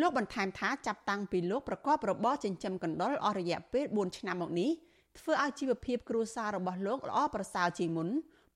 [0.00, 4.70] លោកបន្ថែមថាចាប់តាំងពីលោកប្រកបរបរចិញ្ចឹមកណ្ដុរអស់រយៈពេល4ឆ្នាំមកនេះ
[5.18, 8.08] ធ្វើឲ្យជីវភាពគ្រួសាររបស់លោកល្អប្រសើរជាងមុន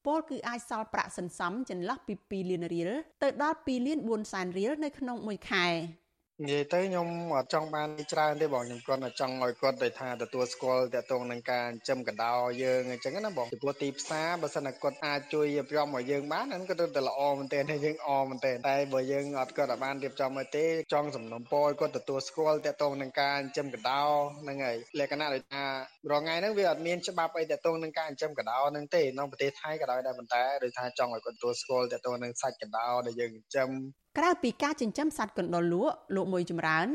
[0.06, 2.90] ពលគឺអាចសល់ប្រាក់សន្សំចន្លោះពី2លានរៀល
[3.22, 5.66] ទៅដល់2លាន4សែនរៀលនៅក្នុងមួយខែ។
[6.42, 24.02] និយាយទៅខ្ញុំអត់ចង់បានច្រើនទេបងខ្ញុំគាត់ចង់ឲ្យគាត់ទៅថាទទួលស្គាល់តទៅនឹងការចិញ្ចឹមកដោយើងអញ្ចឹងណាបងពីព្រោះទីផ្សារបើសិនតែគាត់អាចជួយរៀបចំឲ្យយើងបានហ្នឹងក៏ទៅល្អមែនទែនហើយយើងអមមែនទែនតែបើយើងអត់គាត់បានរៀបចំឲ្យទេចង់សំណុំពរគាត់ទទួលស្គាល់តទៅនឹងការចិញ្ចឹមកដោ
[24.42, 25.64] ហ្នឹងហើយលក្ខណៈដូចថា
[26.10, 33.70] រងថ្ងៃហ្នឹងវាអត់មានច្បាប់អីតទៅនឹងការចិញ្ចឹមកដោហ្នឹងទេក្នុងប្រទេសថៃក៏ដោយដែរប៉ុន្តែដូចថាចង់ឲ្យគាត់ទទួលស្គាល់តទៅនឹងសាច់កដោដែលយើងចិញ្ចឹម
[34.18, 36.86] ក្រៅពីការចិញ្ចឹមសត្វកណ្ដុរលក់លោកមួយចម្រើន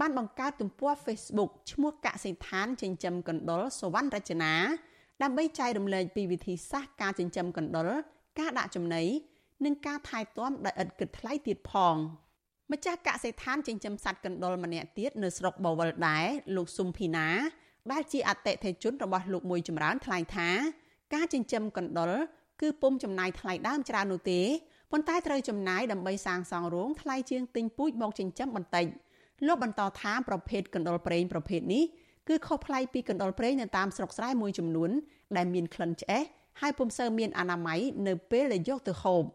[0.00, 4.54] បានបង្កើតទំព័រ Facebook ឈ្មោះកសិដ្ឋានចិញ្ចឹមកណ្ដុរសវណ្ណរចនា
[5.22, 7.88] ដើម្បីចែករំលែកពីវិធីសាស្ត្រការចិញ្ចឹមកណ្ដុរ
[8.40, 9.04] ការដាក់ចំណី
[9.64, 11.96] និងការថែទាំដែលឥតគិតថ្លៃទៀតផង
[12.72, 17.28] ម្ចាស់កសិដ្ឋានចិញ្ចឹមសត្វកណ្ដុរម្នាក់ទៀតនៅស្រុកបវលដែរលោកស៊ុំភីណា
[17.92, 20.48] ដែលជាអតិថិជនរបស់លោកមួយចម្រើនថ្លែងថា
[21.14, 22.12] ការចិញ្ចឹមកណ្ដុរ
[22.60, 24.40] គឺពុំចំណាយថ្លៃដើមច្រើននោះទេ
[24.92, 28.86] ប៉ុន្តែត្រូវចំណាយដើម្បីសាងសង់រោងថ្លៃជាងទិញពូជមកចិញ្ចឹមបន្តិច
[29.46, 31.84] លោកបន្តថាប្រភេទកណ្ដុរប្រេងប្រភេទនេះ
[32.28, 34.90] គឺខុសប្លែកពីកណ្ដុរប្រេងនៅតាមស្រុកស្រែមួយចំនួន
[35.36, 36.22] ដែលមានក្លិនឆ្អេះ
[36.60, 39.22] ហើយពុំសូវមានអនាម័យនៅពេលដែលយកទៅហូប។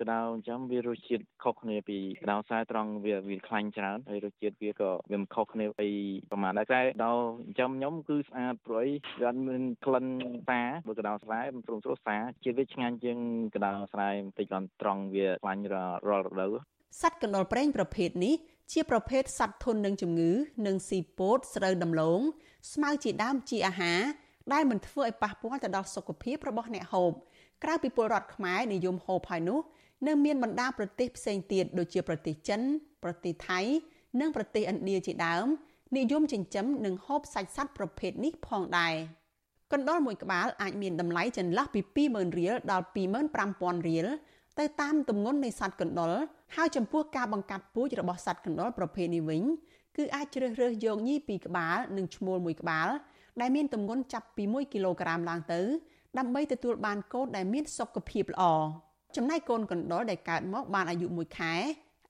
[0.00, 5.88] ក្តៅអញ្ចឹងវារសជាតិខុសគ្នាពីក្តៅខ្សែត្រង់វាវាខ្លាញ់ច្រើនហើយរសជាតិវាក៏វាមិនខុសគ្នាពី
[6.30, 8.86] ប្រហែលដែរតែក្តៅចិញ្ចឹមខ្ញុំគឺស្អាតព្រួយ
[9.20, 10.06] វាអត់មានក្លិន
[10.48, 13.18] សាបើក្តៅខ្សែមិនព្រមស្រួលសាជាតិវាឆ្ងាញ់ជាង
[13.54, 15.84] ក្តៅខ្សែបន្តិចគាត់ត្រង់វាខ្លាញ់រា
[16.18, 16.52] ល់រដូវ
[17.02, 18.34] សត្វកណ្ដុរប្រេងប្រភេទនេះ
[18.72, 20.30] ជាប្រភេទសត្វធន់នឹងជំងឺ
[20.66, 22.20] និងស៊ីពោតស្រូវដំឡូង
[22.72, 24.00] ស្មៅជាដើមជាអាហារ
[24.52, 27.12] ដែលមិនធ្វើឲ្យប៉ះពាល់ទៅដល់សុខភាពរបស់អ្នកហូប
[27.64, 29.60] ក្រៅពីពលរដ្ឋខ្មែរនិយមហូបហើយនោះ
[30.06, 32.60] នៅមានបណ្ដាប្រទេសផ្សេងទៀតដូចជាប្រទេសចិន
[33.04, 33.60] ប្រទេសថៃ
[34.20, 35.46] និងប្រទេសឥណ្ឌាជាដើម
[35.96, 38.94] និយមចិញ្ចឹមនិងហូបសាច់សត្វប្រភេទនេះផងដែរ
[39.72, 41.80] កណ្ដុរមួយក្បាលអាចមានតម្លៃចន្លោះពី
[42.10, 42.84] 20000រៀលដល់
[43.36, 44.06] 25000រៀល
[44.58, 46.12] ទៅតាមទម្ងន់នៃសត្វកណ្ដុរ
[46.56, 49.42] ហើយចំពោះការបង្កាត់ពូជរបស់សត្វកណ្ដុរប្រភេទនេះវិញ
[49.96, 52.88] គឺអាចជ្រើសរើសយកញី2ក្បាលនិងឈ្មោលមួយក្បាល
[53.40, 55.60] ដែលមានទម្ងន់ចាប់ពី1គីឡូក្រាមឡើងទៅ
[56.18, 58.44] ដើម្បីទទួលបានកូនដែលមានសុខភាពល្អ។
[59.16, 61.54] ចំណែកកូនកណ្ដុរដែលកើតមកបានអាយុ1ខែ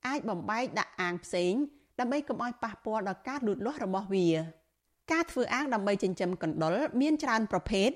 [0.07, 1.53] អាចបំបែកដាក់អាងផ្សេង
[1.99, 4.27] ដើម្បីកុំឲ្យប៉ះពាល់ដល់ការលូតលាស់របស់វា
[5.11, 7.89] ការធ្វើអាងដើម្បីចិញ្ចឹមកណ្ដុរមានច្រើនប្រភេទ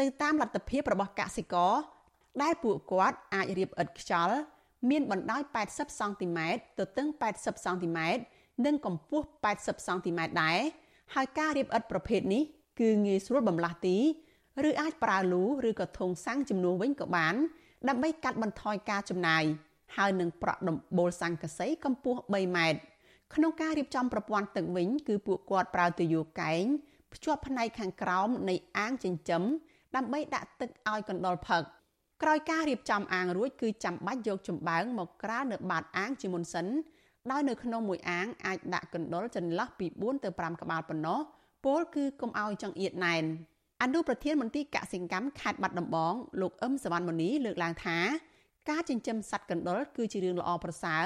[0.00, 1.72] ទៅតាមលទ្ធភាពរបស់កសិករ
[2.42, 4.36] ដែលពួកគាត់អាចរៀបឥតខ្យល់
[4.90, 8.22] មានបណ្ដោយ80សង់ទីម៉ែត្រទទឹង80សង់ទីម៉ែត្រ
[8.66, 10.58] និងកម្ពស់80សង់ទីម៉ែត្រដែរ
[11.14, 12.42] ហើយការរៀបឥតប្រភេទនេះ
[12.80, 13.98] គឺងាយស្រួលបំលាស់ទី
[14.68, 17.34] ឬអាចប្រើលូឬក៏ធុងសាំងជំនួសវិញក៏បាន
[17.88, 19.44] ដើម្បីកាត់បន្ថយការចំណាយ
[19.96, 22.80] ហើយនឹងប្រក់ដំបូលសង្កសីកម្ពស់3ម៉ែត្រ
[23.34, 26.64] ក្នុងការរៀបចំប្រព័ន្ធទឹកវិញគឺពួកគាត់ប្រើទុយោកែង
[27.14, 29.42] ភ្ជាប់ផ្នែកខាងក្រោមនៃអាងចិញ្ចឹម
[29.96, 31.62] ដើម្បីដាក់ទឹកឲ្យកណ្ដុរផឹក
[32.22, 36.66] ក្រោយការរៀបចំអាងរួចគឺចាំបាច់យកចំបើងមកក្រាលនៅបាតអាងជាមុនសិន
[37.30, 41.20] ដោយនៅក្នុងមួយអាងអាចដាក់កណ្ដុរចន្លោះពី4ទៅ5ក្បាលប៉ុណ្ណោះ
[41.64, 43.24] ពោលគឺកុំឲ្យចង្អៀតណែន
[43.82, 47.98] អនុប្រធានមន្ទីរកសិកម្មខេត្តបាត់ដំបងលោកអឹមសវណ្ណមនីលើកឡើងថា
[48.70, 51.04] ការចិញ្ចឹមសត្វកណ្ដុរគឺជារឿងល្អប្រសើរ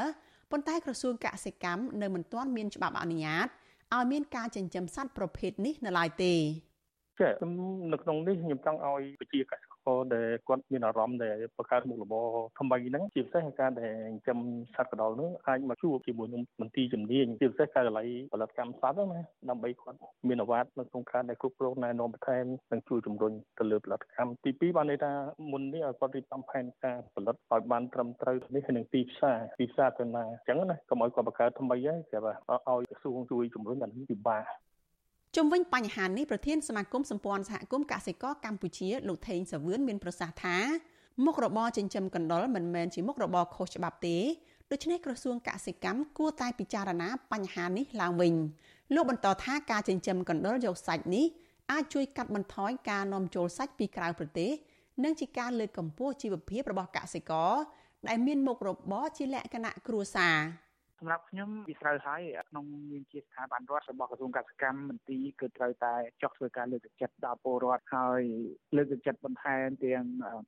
[0.50, 3.46] ប៉ុន្តែក្រសួងកសិកម្មនៅមិនទាន់មានច្បាប់អនុញ្ញាត
[3.94, 6.34] ឲ្យមានការចិញ្ចឹមសត្វប្រភេទនេះនៅឡើយទេ
[7.20, 7.28] ចា
[7.92, 12.28] នៅក្នុងនេះខ្ញុំចង់ឲ្យប្រជាកសិ ករដែលគាត់មានអារម្មណ៍ដែលបង្កើតមុខរបរ
[12.58, 14.38] ថ្មីហ្នឹងជាពិសេសការដែលចិញ្ចឹម
[14.74, 25.12] សត្វកដោលហ្នឹងអាចមកជួបជាមួយនឹងមន្ទីរជំនាញជាពិសេសការិយាល័យផលិតកម្មសត្វហ្នឹងណាដើម្បីគាត់មានអាវ៉ាត់នៅក្នុងការដែលគ្រប់គ្រងណែនាំបន្ថែមនិងជួយជំរុញទៅលើផលិតកម្មទី2បានន័យថា
[25.52, 32.32] មុននេះឲ្យគាត់រៀបចំផែនការផលិតឲ្យបានត្រឹមត្រូវនេះនឹងទីផ្សារទីផ្សារទៅណាអញ្ចឹងណាកុំឲ្យគាត់បង្កើតថ្មីហើយគេថា
[32.68, 34.44] ឲ្យក្រសួងជួយជំរុញអានេះពិបាក
[35.36, 40.56] ជុំវិញបញ្ហានេះប្រធានសមាគមសម្ព័ន្ធសហគមន៍កសិករកម្ពុជាលោកថេងសាវឿនមានប្រសាសន៍ថា
[41.24, 44.18] មុខរបរចិញ្ចឹមកណ្ដុរមិនមែនជាមុខរបរខុសច្បាប់ទេ
[44.70, 48.34] ដូច្នេះក្រសួងកសិកម្មគួរតែពិចារណាបញ្ហានេះឡើងវិញ
[48.94, 51.26] លោកបន្តថាការចិញ្ចឹមកណ្ដុរយកសាច់នេះ
[51.72, 54.50] អាចជួយកាត់បន្ថយការនាំចូលសាច់ពីក្រៅប្រទេស
[55.04, 57.52] និងជាការលើកកម្ពស់ជីវភាពរបស់កសិករ
[58.08, 60.36] ដែលមានមុខរបរជាលក្ខណៈគ្រួសារ
[61.00, 68.22] សម្រាប់ខ្ញុំវាត្រូវហើយក្នុងនាមជាស្ថាប័នរដ្ឋរបស់ក្រសួងកសិកម្មមន្ទីរគឺត្រូវតែចុះធ្វើការលើកទឹកចិត្តដល់ពលរដ្ឋហើយ
[68.76, 70.04] លើកទឹកចិត្តបន្ថែមទាំង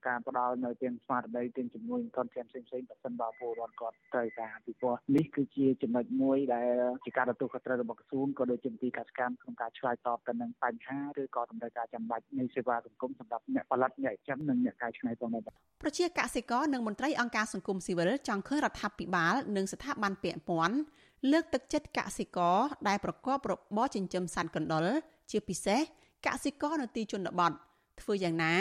[0.07, 6.69] ការផ្ដល់នៅទាំងស្មារតីទាំងជំនួយធនធានផ្សេងផ្សេងៗបើសិនបើពលរដ្ឋគាត់ត្រូវការពីព្រោះនេះគឺជាចំណុចមួយដែល
[7.05, 15.43] ជាការទទួលខុសត្រូវរបស់ក្រសួងក៏ដូចជាមន្ទីរកសិកម្មក្នុងការឆ្លើយតបទៅនឹងបញ្ហាឬក៏តម្រូវការចាំបាច់នៃសេវាសង្គមសម្រាប់អ្នកផលិតអ្នកចិញ្ចឹមនិងអ្នកកែច្នៃផងដែរ
[15.83, 20.77] ប្រជាកសិករនិងមន្ត្រីអង្គការសង្គមស៊ីវិលចង់ឃើញរដ្ឋាភិបាលនិងស្ថាប័នពាក់ព័ន្ធ
[21.33, 22.59] លើកទឹកចិត្តកសិករ
[22.89, 24.87] ដែលប្រកបរបរចិញ្ចឹមសត្វកណ្ដុរ
[25.31, 25.81] ជាពិសេស
[26.27, 27.53] កសិករនៅទីជនបទ
[28.01, 28.55] ធ្វើយ៉ាងណា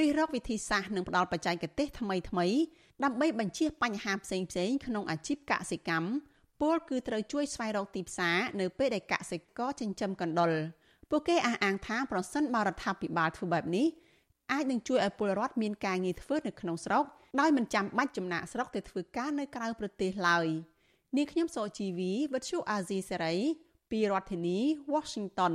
[0.00, 2.46] រិះរកវិធីសាស្ត្រនិងផ្ដល់បច្ចេកទេសថ្មីថ្មី
[3.04, 6.08] ដើម្បីបញ្ជៀសបញ្ហាផ្សេងផ្សេងក្នុងអាជីពកសិកម្ម
[6.60, 10.52] ពលគឺត្រូវជួយស្វែងរកទីផ្សារនៅពេលដែលកសិករចិញ្ចឹមកណ្ដុរ
[11.10, 13.86] ពួកគេអះអាងថាប្រសិនបរដ្ឋាភិបាលធ្វើបែបនេះ
[14.52, 17.04] អាចនឹងជួយឲ្យពលរដ្ឋមានការងារធ្វើនៅក្នុងស្រុក
[17.40, 20.46] ដោយមិនចាំបាច់ចំណាក់ស្រុកទៅធ្វើការនៅក្រៅប្រទេសឡើយ
[21.16, 23.34] នាងខ្ញុំសជីវីវិទ្យុអាស៊ីសេរី
[23.90, 24.58] ពីរដ្ឋធានី
[24.92, 25.54] Washington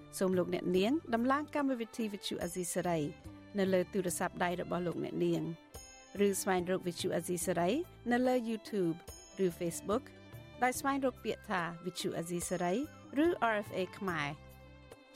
[0.17, 3.01] សូមលោកអ្នកនាងដំឡើងកម្មវិធី Vithu Azisari
[3.59, 5.43] នៅលើទូរស័ព្ទដៃរបស់លោកអ្នកនាង
[6.27, 7.71] ឬស្វែងរក Vithu Azisari
[8.11, 8.97] នៅលើ YouTube
[9.45, 10.03] ឬ Facebook
[10.63, 12.75] ដោយស្វែងរកពាក្យថា Vithu Azisari
[13.23, 14.27] ឬ RFA ខ្មែរ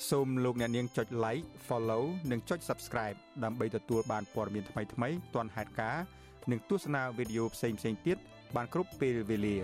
[0.10, 6.04] សូមលោកអ្នកនាងចុច like follow និងចុច subscribe ដើម្បីទទួលបានព័ត៌មានថ្មីៗទាន់ហេតុការណ៍
[6.52, 8.18] និងទស្សនាវីដេអូផ្សេងៗទៀត
[8.56, 9.58] បានគ្រប់ពេលវេលា